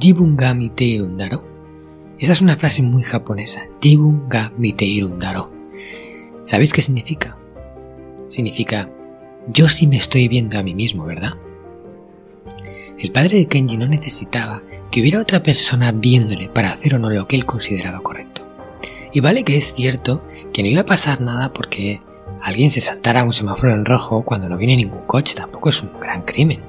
Jibunga 0.00 0.56
irundaro. 0.78 1.44
Esa 2.18 2.32
es 2.32 2.40
una 2.40 2.56
frase 2.56 2.82
muy 2.82 3.02
japonesa. 3.02 3.66
Jibunga 3.80 4.52
irundaro. 4.58 5.52
¿Sabéis 6.44 6.72
qué 6.72 6.82
significa? 6.82 7.34
Significa, 8.26 8.90
yo 9.48 9.68
sí 9.68 9.86
me 9.86 9.96
estoy 9.96 10.28
viendo 10.28 10.58
a 10.58 10.62
mí 10.62 10.74
mismo, 10.74 11.04
¿verdad? 11.04 11.34
El 12.98 13.12
padre 13.12 13.38
de 13.38 13.46
Kenji 13.46 13.76
no 13.76 13.86
necesitaba 13.86 14.62
que 14.92 15.00
hubiera 15.00 15.20
otra 15.20 15.42
persona 15.42 15.90
viéndole 15.90 16.48
para 16.48 16.70
hacer 16.70 16.94
o 16.94 16.98
no 16.98 17.10
lo 17.10 17.26
que 17.26 17.34
él 17.34 17.46
consideraba 17.46 18.00
correcto. 18.00 18.46
Y 19.12 19.20
vale 19.20 19.42
que 19.42 19.56
es 19.56 19.72
cierto 19.72 20.24
que 20.52 20.62
no 20.62 20.68
iba 20.68 20.82
a 20.82 20.86
pasar 20.86 21.20
nada 21.20 21.52
porque 21.52 22.00
alguien 22.42 22.70
se 22.70 22.82
saltara 22.82 23.24
un 23.24 23.32
semáforo 23.32 23.72
en 23.72 23.86
rojo 23.86 24.22
cuando 24.22 24.48
no 24.48 24.58
viene 24.58 24.76
ningún 24.76 25.06
coche, 25.06 25.34
tampoco 25.34 25.70
es 25.70 25.82
un 25.82 25.98
gran 25.98 26.22
crimen. 26.22 26.60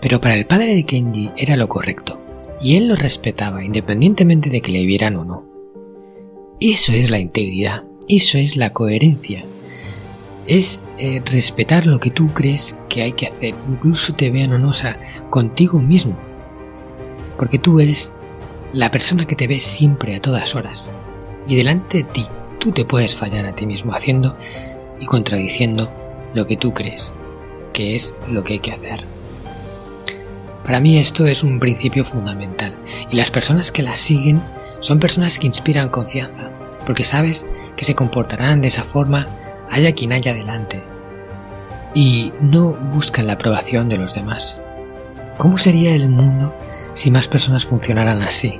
Pero 0.00 0.20
para 0.20 0.34
el 0.34 0.44
padre 0.44 0.74
de 0.74 0.84
Kenji 0.84 1.30
era 1.36 1.56
lo 1.56 1.68
correcto, 1.68 2.20
y 2.60 2.76
él 2.76 2.88
lo 2.88 2.96
respetaba 2.96 3.64
independientemente 3.64 4.50
de 4.50 4.60
que 4.60 4.72
le 4.72 4.84
vieran 4.84 5.16
o 5.16 5.24
no. 5.24 5.46
Eso 6.60 6.92
es 6.92 7.10
la 7.10 7.20
integridad, 7.20 7.80
eso 8.08 8.38
es 8.38 8.56
la 8.56 8.72
coherencia, 8.72 9.44
es 10.48 10.80
eh, 10.98 11.22
respetar 11.24 11.86
lo 11.86 12.00
que 12.00 12.10
tú 12.10 12.32
crees 12.34 12.76
que 12.88 13.02
hay 13.02 13.12
que 13.12 13.28
hacer, 13.28 13.54
incluso 13.68 14.14
te 14.14 14.30
vean 14.30 14.52
o 14.52 14.58
no, 14.58 14.72
contigo 15.30 15.78
mismo. 15.78 16.27
Porque 17.38 17.58
tú 17.58 17.80
eres 17.80 18.12
la 18.72 18.90
persona 18.90 19.26
que 19.26 19.36
te 19.36 19.46
ve 19.46 19.60
siempre 19.60 20.14
a 20.16 20.20
todas 20.20 20.54
horas. 20.54 20.90
Y 21.46 21.56
delante 21.56 21.98
de 21.98 22.04
ti, 22.04 22.26
tú 22.58 22.72
te 22.72 22.84
puedes 22.84 23.14
fallar 23.14 23.46
a 23.46 23.54
ti 23.54 23.66
mismo 23.66 23.94
haciendo 23.94 24.36
y 25.00 25.06
contradiciendo 25.06 25.88
lo 26.34 26.46
que 26.46 26.58
tú 26.58 26.74
crees 26.74 27.14
que 27.78 27.94
es 27.94 28.12
lo 28.28 28.42
que 28.42 28.54
hay 28.54 28.58
que 28.58 28.72
hacer. 28.72 29.04
Para 30.64 30.80
mí 30.80 30.98
esto 30.98 31.26
es 31.26 31.44
un 31.44 31.60
principio 31.60 32.04
fundamental 32.04 32.74
y 33.08 33.14
las 33.14 33.30
personas 33.30 33.70
que 33.70 33.82
la 33.84 33.94
siguen 33.94 34.42
son 34.80 34.98
personas 34.98 35.38
que 35.38 35.46
inspiran 35.46 35.88
confianza, 35.88 36.50
porque 36.84 37.04
sabes 37.04 37.46
que 37.76 37.84
se 37.84 37.94
comportarán 37.94 38.60
de 38.60 38.66
esa 38.68 38.82
forma 38.82 39.28
haya 39.70 39.92
quien 39.92 40.12
haya 40.12 40.34
delante, 40.34 40.82
y 41.94 42.32
no 42.40 42.72
buscan 42.72 43.28
la 43.28 43.34
aprobación 43.34 43.88
de 43.88 43.98
los 43.98 44.12
demás. 44.12 44.60
¿Cómo 45.36 45.56
sería 45.56 45.94
el 45.94 46.08
mundo 46.08 46.54
si 46.98 47.12
más 47.12 47.28
personas 47.28 47.64
funcionaran 47.64 48.22
así? 48.22 48.54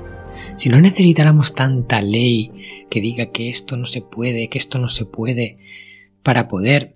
Si 0.56 0.68
no 0.68 0.80
necesitáramos 0.80 1.54
tanta 1.54 2.00
ley 2.02 2.52
que 2.88 3.00
diga 3.00 3.32
que 3.32 3.50
esto 3.50 3.76
no 3.76 3.86
se 3.86 4.00
puede, 4.00 4.48
que 4.48 4.58
esto 4.58 4.78
no 4.78 4.88
se 4.88 5.06
puede, 5.06 5.56
para 6.22 6.46
poder 6.46 6.92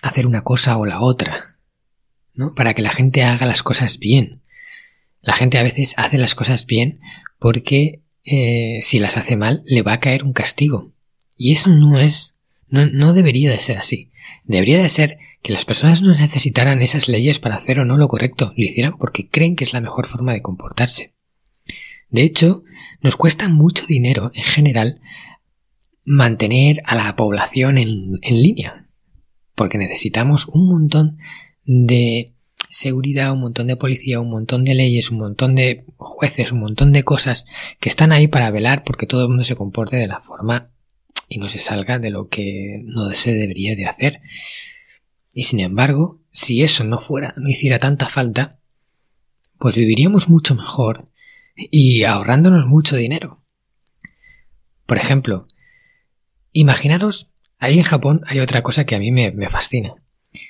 hacer 0.00 0.26
una 0.26 0.44
cosa 0.44 0.78
o 0.78 0.86
la 0.86 1.02
otra, 1.02 1.38
¿no? 2.32 2.54
Para 2.54 2.72
que 2.72 2.80
la 2.80 2.92
gente 2.92 3.24
haga 3.24 3.44
las 3.44 3.62
cosas 3.62 3.98
bien. 3.98 4.40
La 5.20 5.34
gente 5.34 5.58
a 5.58 5.62
veces 5.62 5.92
hace 5.98 6.16
las 6.16 6.34
cosas 6.34 6.64
bien 6.64 6.98
porque 7.38 8.00
eh, 8.24 8.78
si 8.80 9.00
las 9.00 9.18
hace 9.18 9.36
mal 9.36 9.62
le 9.66 9.82
va 9.82 9.92
a 9.92 10.00
caer 10.00 10.24
un 10.24 10.32
castigo. 10.32 10.94
Y 11.36 11.52
eso 11.52 11.68
no 11.68 11.98
es 11.98 12.37
no, 12.70 12.86
no 12.86 13.12
debería 13.12 13.50
de 13.50 13.60
ser 13.60 13.78
así. 13.78 14.10
Debería 14.44 14.82
de 14.82 14.88
ser 14.88 15.18
que 15.42 15.52
las 15.52 15.64
personas 15.64 16.02
no 16.02 16.14
necesitaran 16.14 16.82
esas 16.82 17.08
leyes 17.08 17.38
para 17.38 17.56
hacer 17.56 17.80
o 17.80 17.84
no 17.84 17.96
lo 17.96 18.08
correcto, 18.08 18.52
lo 18.56 18.64
hicieran 18.64 18.96
porque 18.98 19.28
creen 19.28 19.56
que 19.56 19.64
es 19.64 19.72
la 19.72 19.80
mejor 19.80 20.06
forma 20.06 20.32
de 20.32 20.42
comportarse. 20.42 21.14
De 22.10 22.22
hecho, 22.22 22.64
nos 23.00 23.16
cuesta 23.16 23.48
mucho 23.48 23.86
dinero 23.86 24.30
en 24.34 24.42
general 24.42 25.00
mantener 26.04 26.80
a 26.86 26.94
la 26.94 27.16
población 27.16 27.76
en, 27.76 28.18
en 28.22 28.42
línea, 28.42 28.88
porque 29.54 29.76
necesitamos 29.76 30.46
un 30.48 30.68
montón 30.68 31.18
de 31.64 32.34
seguridad, 32.70 33.32
un 33.32 33.40
montón 33.40 33.66
de 33.66 33.76
policía, 33.76 34.20
un 34.20 34.30
montón 34.30 34.64
de 34.64 34.74
leyes, 34.74 35.10
un 35.10 35.18
montón 35.18 35.54
de 35.54 35.84
jueces, 35.96 36.52
un 36.52 36.60
montón 36.60 36.92
de 36.92 37.02
cosas 37.02 37.44
que 37.80 37.88
están 37.88 38.12
ahí 38.12 38.28
para 38.28 38.50
velar 38.50 38.84
porque 38.84 39.06
todo 39.06 39.22
el 39.22 39.28
mundo 39.28 39.44
se 39.44 39.56
comporte 39.56 39.96
de 39.96 40.06
la 40.06 40.20
forma 40.20 40.70
y 41.28 41.38
no 41.38 41.48
se 41.48 41.58
salga 41.58 41.98
de 41.98 42.10
lo 42.10 42.28
que 42.28 42.80
no 42.84 43.10
se 43.10 43.34
debería 43.34 43.76
de 43.76 43.86
hacer. 43.86 44.20
Y 45.32 45.44
sin 45.44 45.60
embargo, 45.60 46.20
si 46.32 46.62
eso 46.62 46.84
no 46.84 46.98
fuera, 46.98 47.34
no 47.36 47.48
hiciera 47.48 47.78
tanta 47.78 48.08
falta, 48.08 48.58
pues 49.58 49.76
viviríamos 49.76 50.28
mucho 50.28 50.54
mejor 50.54 51.08
y 51.54 52.04
ahorrándonos 52.04 52.66
mucho 52.66 52.96
dinero. 52.96 53.42
Por 54.86 54.96
ejemplo, 54.96 55.44
imaginaros, 56.52 57.30
ahí 57.58 57.78
en 57.78 57.84
Japón 57.84 58.22
hay 58.26 58.40
otra 58.40 58.62
cosa 58.62 58.86
que 58.86 58.94
a 58.94 58.98
mí 58.98 59.10
me, 59.10 59.32
me 59.32 59.50
fascina, 59.50 59.94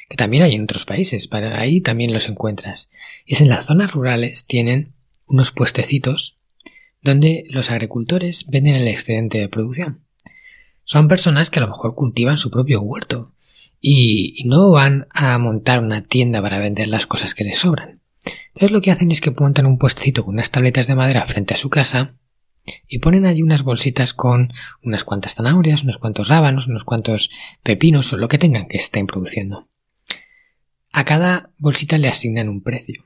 que 0.09 0.17
también 0.17 0.43
hay 0.43 0.55
en 0.55 0.63
otros 0.63 0.85
países, 0.85 1.27
para 1.27 1.59
ahí 1.59 1.81
también 1.81 2.13
los 2.13 2.29
encuentras. 2.29 2.91
Y 3.27 3.35
es 3.35 3.41
en 3.41 3.49
las 3.49 3.67
zonas 3.67 3.93
rurales 3.93 4.47
tienen 4.47 4.95
unos 5.27 5.51
puestecitos 5.51 6.39
donde 7.03 7.45
los 7.49 7.71
agricultores 7.71 8.47
venden 8.49 8.75
el 8.75 8.89
excedente 8.89 9.39
de 9.39 9.49
producción. 9.49 10.08
Son 10.91 11.07
personas 11.07 11.51
que 11.51 11.59
a 11.59 11.63
lo 11.63 11.69
mejor 11.69 11.95
cultivan 11.95 12.39
su 12.39 12.51
propio 12.51 12.81
huerto 12.81 13.35
y, 13.79 14.43
no 14.47 14.71
van 14.71 15.07
a 15.11 15.37
montar 15.37 15.81
una 15.81 16.01
tienda 16.01 16.41
para 16.41 16.59
vender 16.59 16.89
las 16.89 17.05
cosas 17.05 17.35
que 17.35 17.45
les 17.45 17.59
sobran. 17.59 18.01
Entonces 18.55 18.71
lo 18.71 18.81
que 18.81 18.91
hacen 18.91 19.11
es 19.11 19.21
que 19.21 19.31
montan 19.31 19.67
un 19.67 19.77
puestecito 19.77 20.25
con 20.25 20.37
unas 20.37 20.51
tabletas 20.51 20.87
de 20.87 20.95
madera 20.95 21.27
frente 21.27 21.53
a 21.53 21.59
su 21.59 21.69
casa 21.69 22.17
y 22.89 23.01
ponen 23.01 23.27
allí 23.27 23.43
unas 23.43 23.65
bolsitas 23.65 24.15
con 24.15 24.51
unas 24.83 25.05
cuantas 25.05 25.35
zanahorias, 25.35 25.83
unos 25.83 25.99
cuantos 25.99 26.29
rábanos, 26.29 26.69
unos 26.69 26.85
cuantos 26.85 27.29
pepinos 27.63 28.11
o 28.15 28.17
lo 28.17 28.29
que 28.29 28.39
tengan 28.39 28.67
que 28.67 28.79
estén 28.79 29.07
produciendo. 29.07 29.69
A 30.91 31.05
cada 31.05 31.51
bolsita 31.59 31.99
le 31.99 32.09
asignan 32.09 32.49
un 32.49 32.63
precio 32.63 33.05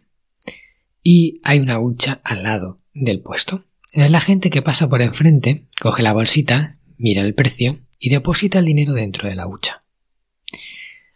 y 1.02 1.40
hay 1.42 1.58
una 1.58 1.80
hucha 1.80 2.20
al 2.22 2.44
lado 2.44 2.78
del 2.94 3.22
puesto. 3.22 3.64
La 3.92 4.20
gente 4.20 4.50
que 4.50 4.62
pasa 4.62 4.88
por 4.88 5.02
enfrente 5.02 5.66
coge 5.80 6.04
la 6.04 6.12
bolsita, 6.12 6.78
mira 7.02 7.22
el 7.22 7.34
precio 7.34 7.80
y 7.98 8.10
deposita 8.10 8.60
el 8.60 8.64
dinero 8.64 8.94
dentro 8.94 9.28
de 9.28 9.34
la 9.34 9.46
hucha. 9.46 9.80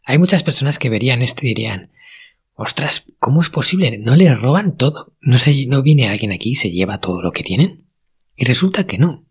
Hay 0.02 0.18
muchas 0.18 0.42
personas 0.42 0.78
que 0.78 0.90
verían 0.90 1.22
esto 1.22 1.44
y 1.44 1.48
dirían, 1.48 1.92
ostras, 2.54 3.04
¿cómo 3.18 3.40
es 3.40 3.50
posible? 3.50 3.96
¿No 3.98 4.16
le 4.16 4.34
roban 4.34 4.76
todo? 4.76 5.14
¿No, 5.20 5.38
se, 5.38 5.66
¿No 5.66 5.82
viene 5.82 6.08
alguien 6.08 6.32
aquí 6.32 6.50
y 6.50 6.54
se 6.56 6.70
lleva 6.70 7.00
todo 7.00 7.22
lo 7.22 7.32
que 7.32 7.42
tienen? 7.42 7.86
Y 8.34 8.44
resulta 8.44 8.86
que 8.86 8.98
no, 8.98 9.26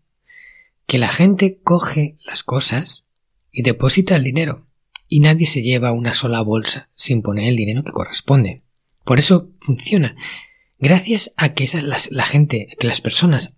que 0.86 0.98
la 0.98 1.12
gente 1.12 1.60
coge 1.62 2.16
las 2.24 2.42
cosas 2.42 3.08
y 3.52 3.62
deposita 3.62 4.16
el 4.16 4.24
dinero 4.24 4.66
y 5.08 5.20
nadie 5.20 5.46
se 5.46 5.62
lleva 5.62 5.92
una 5.92 6.14
sola 6.14 6.40
bolsa 6.40 6.90
sin 6.94 7.22
poner 7.22 7.48
el 7.48 7.56
dinero 7.56 7.84
que 7.84 7.92
corresponde. 7.92 8.62
Por 9.04 9.18
eso 9.18 9.50
funciona. 9.60 10.16
Gracias 10.78 11.32
a 11.36 11.54
que 11.54 11.68
la 12.10 12.26
gente, 12.26 12.68
que 12.78 12.86
las 12.86 13.00
personas 13.00 13.56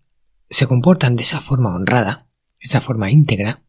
se 0.51 0.67
comportan 0.67 1.17
de 1.17 1.23
esa 1.23 1.41
forma 1.41 1.75
honrada, 1.75 2.28
esa 2.61 2.81
forma 2.81 3.11
íntegra, 3.11 3.63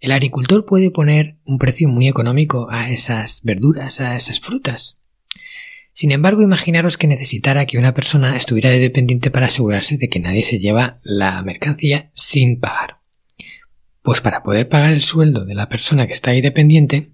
el 0.00 0.12
agricultor 0.12 0.64
puede 0.64 0.90
poner 0.90 1.36
un 1.44 1.58
precio 1.58 1.88
muy 1.88 2.06
económico 2.06 2.68
a 2.70 2.90
esas 2.90 3.40
verduras, 3.42 4.00
a 4.00 4.16
esas 4.16 4.40
frutas. 4.40 4.98
Sin 5.92 6.12
embargo, 6.12 6.42
imaginaros 6.42 6.96
que 6.96 7.08
necesitara 7.08 7.66
que 7.66 7.78
una 7.78 7.94
persona 7.94 8.36
estuviera 8.36 8.70
dependiente 8.70 9.32
para 9.32 9.46
asegurarse 9.46 9.96
de 9.96 10.08
que 10.08 10.20
nadie 10.20 10.44
se 10.44 10.60
lleva 10.60 11.00
la 11.02 11.42
mercancía 11.42 12.10
sin 12.12 12.60
pagar. 12.60 12.98
Pues 14.02 14.20
para 14.20 14.44
poder 14.44 14.68
pagar 14.68 14.92
el 14.92 15.02
sueldo 15.02 15.44
de 15.44 15.56
la 15.56 15.68
persona 15.68 16.06
que 16.06 16.12
está 16.12 16.30
ahí 16.30 16.40
dependiente, 16.40 17.10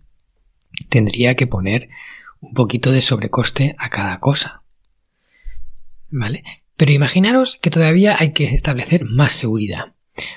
tendría 0.91 1.35
que 1.35 1.47
poner 1.47 1.89
un 2.41 2.53
poquito 2.53 2.93
de 2.93 3.01
sobrecoste 3.01 3.75
a 3.79 3.89
cada 3.89 4.21
cosa. 4.21 4.63
¿Vale? 6.11 6.43
Pero 6.77 6.93
imaginaros 6.93 7.57
que 7.57 7.71
todavía 7.71 8.17
hay 8.19 8.33
que 8.33 8.45
establecer 8.45 9.07
más 9.07 9.33
seguridad. 9.33 9.87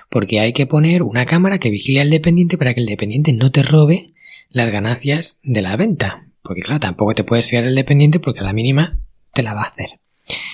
Porque 0.10 0.40
hay 0.40 0.54
que 0.54 0.66
poner 0.66 1.04
una 1.04 1.26
cámara 1.26 1.60
que 1.60 1.70
vigile 1.70 2.02
al 2.02 2.10
dependiente 2.10 2.58
para 2.58 2.74
que 2.74 2.82
el 2.82 2.86
dependiente 2.86 3.34
no 3.34 3.52
te 3.52 3.64
robe 3.64 4.12
las 4.50 4.72
ganancias 4.72 5.40
de 5.44 5.62
la 5.62 5.76
venta. 5.76 6.30
Porque 6.42 6.62
claro, 6.62 6.80
tampoco 6.80 7.14
te 7.14 7.24
puedes 7.24 7.48
fiar 7.48 7.66
del 7.66 7.76
dependiente 7.76 8.20
porque 8.20 8.40
a 8.40 8.44
la 8.44 8.54
mínima 8.54 9.00
te 9.34 9.44
la 9.44 9.54
va 9.54 9.64
a 9.64 9.70
hacer. 9.70 10.00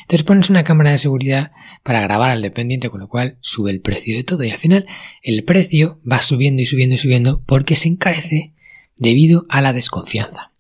Entonces 0.02 0.24
pones 0.24 0.50
una 0.50 0.64
cámara 0.64 0.92
de 0.92 0.98
seguridad 0.98 1.52
para 1.84 2.02
grabar 2.02 2.30
al 2.30 2.42
dependiente, 2.42 2.90
con 2.90 3.00
lo 3.00 3.08
cual 3.08 3.38
sube 3.42 3.72
el 3.72 3.82
precio 3.82 4.16
de 4.16 4.24
todo 4.24 4.44
y 4.44 4.52
al 4.52 4.58
final 4.58 4.86
el 5.22 5.44
precio 5.44 6.00
va 6.10 6.22
subiendo 6.22 6.62
y 6.62 6.66
subiendo 6.66 6.96
y 6.96 7.00
subiendo 7.00 7.44
porque 7.46 7.76
se 7.76 7.90
encarece 7.90 8.54
debido 8.98 9.46
a 9.50 9.62
la 9.62 9.74
desconfianza. 9.74 10.52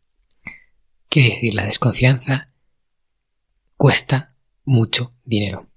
Quiere 1.09 1.29
decir, 1.35 1.53
la 1.53 1.65
desconfianza 1.65 2.47
cuesta 3.77 4.27
mucho 4.63 5.11
dinero. 5.25 5.67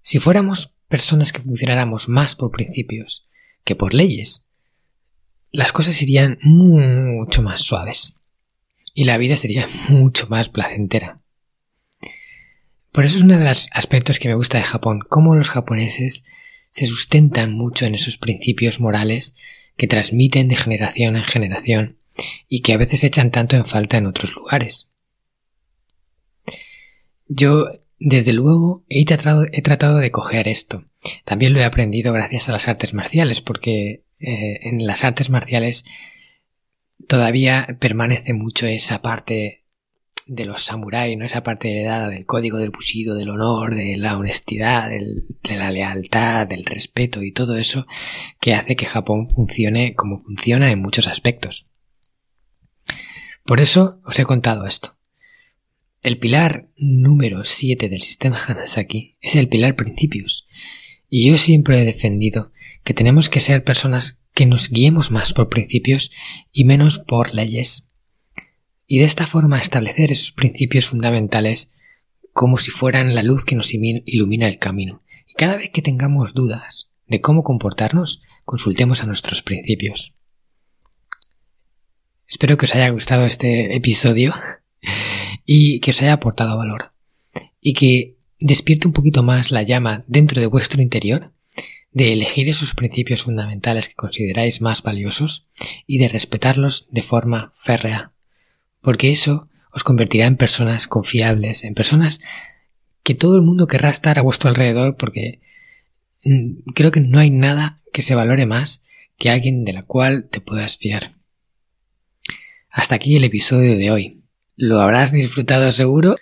Si 0.00 0.18
fuéramos 0.18 0.74
personas 0.88 1.32
que 1.32 1.40
funcionáramos 1.40 2.08
más 2.08 2.34
por 2.34 2.50
principios 2.50 3.26
que 3.64 3.76
por 3.76 3.94
leyes, 3.94 4.44
las 5.52 5.72
cosas 5.72 6.00
irían 6.02 6.38
mucho 6.42 7.42
más 7.42 7.60
suaves 7.60 8.22
y 8.94 9.04
la 9.04 9.18
vida 9.18 9.36
sería 9.36 9.66
mucho 9.88 10.26
más 10.28 10.48
placentera. 10.48 11.16
Por 12.92 13.04
eso 13.04 13.18
es 13.18 13.22
uno 13.22 13.38
de 13.38 13.44
los 13.44 13.68
aspectos 13.72 14.18
que 14.18 14.28
me 14.28 14.34
gusta 14.34 14.58
de 14.58 14.64
Japón, 14.64 15.00
cómo 15.08 15.34
los 15.34 15.50
japoneses 15.50 16.24
se 16.70 16.86
sustentan 16.86 17.52
mucho 17.52 17.86
en 17.86 17.94
esos 17.94 18.18
principios 18.18 18.80
morales 18.80 19.34
que 19.76 19.86
transmiten 19.86 20.48
de 20.48 20.56
generación 20.56 21.16
en 21.16 21.24
generación 21.24 21.98
y 22.48 22.62
que 22.62 22.72
a 22.72 22.76
veces 22.76 23.04
echan 23.04 23.30
tanto 23.30 23.56
en 23.56 23.64
falta 23.64 23.96
en 23.96 24.06
otros 24.06 24.34
lugares. 24.34 24.88
Yo, 27.28 27.68
desde 27.98 28.32
luego, 28.32 28.84
he 28.88 29.04
tratado, 29.04 29.44
he 29.52 29.62
tratado 29.62 29.98
de 29.98 30.10
coger 30.10 30.48
esto. 30.48 30.84
También 31.24 31.52
lo 31.52 31.60
he 31.60 31.64
aprendido 31.64 32.12
gracias 32.12 32.48
a 32.48 32.52
las 32.52 32.68
artes 32.68 32.94
marciales, 32.94 33.40
porque 33.40 34.04
eh, 34.20 34.60
en 34.62 34.86
las 34.86 35.04
artes 35.04 35.30
marciales 35.30 35.84
todavía 37.06 37.76
permanece 37.80 38.34
mucho 38.34 38.66
esa 38.66 39.02
parte 39.02 39.64
de 40.26 40.44
los 40.44 40.62
samuráis, 40.62 41.16
¿no? 41.16 41.24
Esa 41.24 41.42
parte 41.42 41.70
heredada 41.70 42.08
del 42.10 42.26
código 42.26 42.58
del 42.58 42.70
bushido, 42.70 43.16
del 43.16 43.30
honor, 43.30 43.74
de 43.74 43.96
la 43.96 44.16
honestidad, 44.16 44.90
de 44.90 45.56
la 45.56 45.70
lealtad, 45.70 46.46
del 46.46 46.66
respeto 46.66 47.22
y 47.22 47.32
todo 47.32 47.56
eso 47.56 47.86
que 48.38 48.54
hace 48.54 48.76
que 48.76 48.86
Japón 48.86 49.30
funcione 49.30 49.94
como 49.94 50.20
funciona 50.20 50.70
en 50.70 50.80
muchos 50.80 51.08
aspectos. 51.08 51.66
Por 53.44 53.60
eso 53.60 54.00
os 54.04 54.18
he 54.18 54.24
contado 54.24 54.66
esto. 54.66 54.97
El 56.00 56.18
pilar 56.18 56.68
número 56.76 57.44
7 57.44 57.88
del 57.88 58.00
sistema 58.00 58.40
Hanasaki 58.40 59.16
es 59.20 59.34
el 59.34 59.48
pilar 59.48 59.74
principios. 59.74 60.46
Y 61.10 61.28
yo 61.28 61.38
siempre 61.38 61.80
he 61.80 61.84
defendido 61.84 62.52
que 62.84 62.94
tenemos 62.94 63.28
que 63.28 63.40
ser 63.40 63.64
personas 63.64 64.20
que 64.32 64.46
nos 64.46 64.70
guiemos 64.70 65.10
más 65.10 65.32
por 65.32 65.48
principios 65.48 66.12
y 66.52 66.64
menos 66.64 67.00
por 67.00 67.34
leyes. 67.34 67.84
Y 68.86 69.00
de 69.00 69.06
esta 69.06 69.26
forma 69.26 69.58
establecer 69.58 70.12
esos 70.12 70.30
principios 70.30 70.86
fundamentales 70.86 71.72
como 72.32 72.58
si 72.58 72.70
fueran 72.70 73.16
la 73.16 73.24
luz 73.24 73.44
que 73.44 73.56
nos 73.56 73.74
ilumina 73.74 74.46
el 74.46 74.60
camino. 74.60 75.00
Y 75.26 75.34
cada 75.34 75.56
vez 75.56 75.70
que 75.70 75.82
tengamos 75.82 76.32
dudas 76.32 76.90
de 77.08 77.20
cómo 77.20 77.42
comportarnos, 77.42 78.22
consultemos 78.44 79.02
a 79.02 79.06
nuestros 79.06 79.42
principios. 79.42 80.12
Espero 82.28 82.56
que 82.56 82.66
os 82.66 82.74
haya 82.76 82.90
gustado 82.90 83.26
este 83.26 83.74
episodio 83.74 84.32
y 85.50 85.80
que 85.80 85.92
os 85.92 86.02
haya 86.02 86.12
aportado 86.12 86.58
valor. 86.58 86.90
Y 87.58 87.72
que 87.72 88.18
despierte 88.38 88.86
un 88.86 88.92
poquito 88.92 89.22
más 89.22 89.50
la 89.50 89.62
llama 89.62 90.04
dentro 90.06 90.42
de 90.42 90.46
vuestro 90.46 90.82
interior 90.82 91.32
de 91.90 92.12
elegir 92.12 92.50
esos 92.50 92.74
principios 92.74 93.22
fundamentales 93.22 93.88
que 93.88 93.94
consideráis 93.94 94.60
más 94.60 94.82
valiosos 94.82 95.46
y 95.86 95.96
de 95.96 96.08
respetarlos 96.08 96.86
de 96.90 97.00
forma 97.00 97.50
férrea, 97.54 98.12
porque 98.82 99.10
eso 99.10 99.48
os 99.72 99.84
convertirá 99.84 100.26
en 100.26 100.36
personas 100.36 100.86
confiables, 100.86 101.64
en 101.64 101.72
personas 101.72 102.20
que 103.02 103.14
todo 103.14 103.36
el 103.36 103.42
mundo 103.42 103.66
querrá 103.66 103.88
estar 103.88 104.18
a 104.18 104.22
vuestro 104.22 104.50
alrededor 104.50 104.98
porque 104.98 105.40
mm, 106.24 106.72
creo 106.74 106.90
que 106.90 107.00
no 107.00 107.18
hay 107.18 107.30
nada 107.30 107.80
que 107.90 108.02
se 108.02 108.14
valore 108.14 108.44
más 108.44 108.82
que 109.16 109.30
alguien 109.30 109.64
de 109.64 109.72
la 109.72 109.84
cual 109.84 110.28
te 110.30 110.42
puedas 110.42 110.76
fiar. 110.76 111.12
Hasta 112.68 112.96
aquí 112.96 113.16
el 113.16 113.24
episodio 113.24 113.78
de 113.78 113.90
hoy. 113.90 114.17
Lo 114.60 114.80
habrás 114.80 115.12
disfrutado 115.12 115.70
seguro 115.70 116.16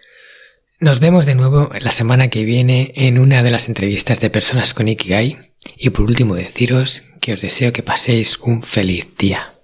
nos 0.79 1.01
vemos 1.01 1.25
de 1.25 1.35
nuevo 1.35 1.71
la 1.81 1.91
semana 1.91 2.29
que 2.29 2.45
viene 2.45 2.93
en 2.95 3.19
una 3.19 3.43
de 3.43 3.51
las 3.51 3.67
entrevistas 3.67 4.21
de 4.21 4.29
personas 4.29 4.75
con 4.75 4.89
Ikigai. 4.89 5.39
Y 5.79 5.89
por 5.89 6.05
último 6.05 6.35
deciros 6.35 7.15
que 7.23 7.33
os 7.33 7.41
deseo 7.41 7.73
que 7.73 7.83
paséis 7.83 8.39
un 8.41 8.63
feliz 8.63 9.09
día. 9.17 9.55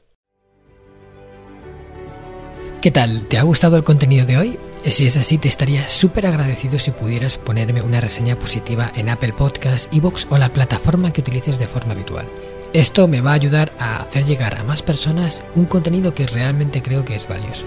¿Qué 2.80 2.90
tal? 2.90 3.26
¿Te 3.26 3.36
ha 3.38 3.42
gustado 3.42 3.76
el 3.76 3.84
contenido 3.84 4.24
de 4.24 4.38
hoy? 4.38 4.58
Si 4.86 5.06
es 5.06 5.18
así, 5.18 5.36
te 5.36 5.48
estaría 5.48 5.86
súper 5.86 6.26
agradecido 6.26 6.78
si 6.78 6.92
pudieras 6.92 7.36
ponerme 7.36 7.82
una 7.82 8.00
reseña 8.00 8.38
positiva 8.38 8.90
en 8.96 9.10
Apple 9.10 9.34
Podcasts, 9.34 9.90
Evox 9.92 10.26
o 10.30 10.38
la 10.38 10.48
plataforma 10.48 11.12
que 11.12 11.20
utilices 11.20 11.58
de 11.58 11.68
forma 11.68 11.92
habitual. 11.92 12.24
Esto 12.72 13.06
me 13.06 13.20
va 13.20 13.32
a 13.32 13.34
ayudar 13.34 13.70
a 13.78 14.00
hacer 14.00 14.24
llegar 14.24 14.56
a 14.56 14.64
más 14.64 14.80
personas 14.80 15.44
un 15.54 15.66
contenido 15.66 16.14
que 16.14 16.26
realmente 16.26 16.80
creo 16.80 17.04
que 17.04 17.16
es 17.16 17.28
valioso. 17.28 17.66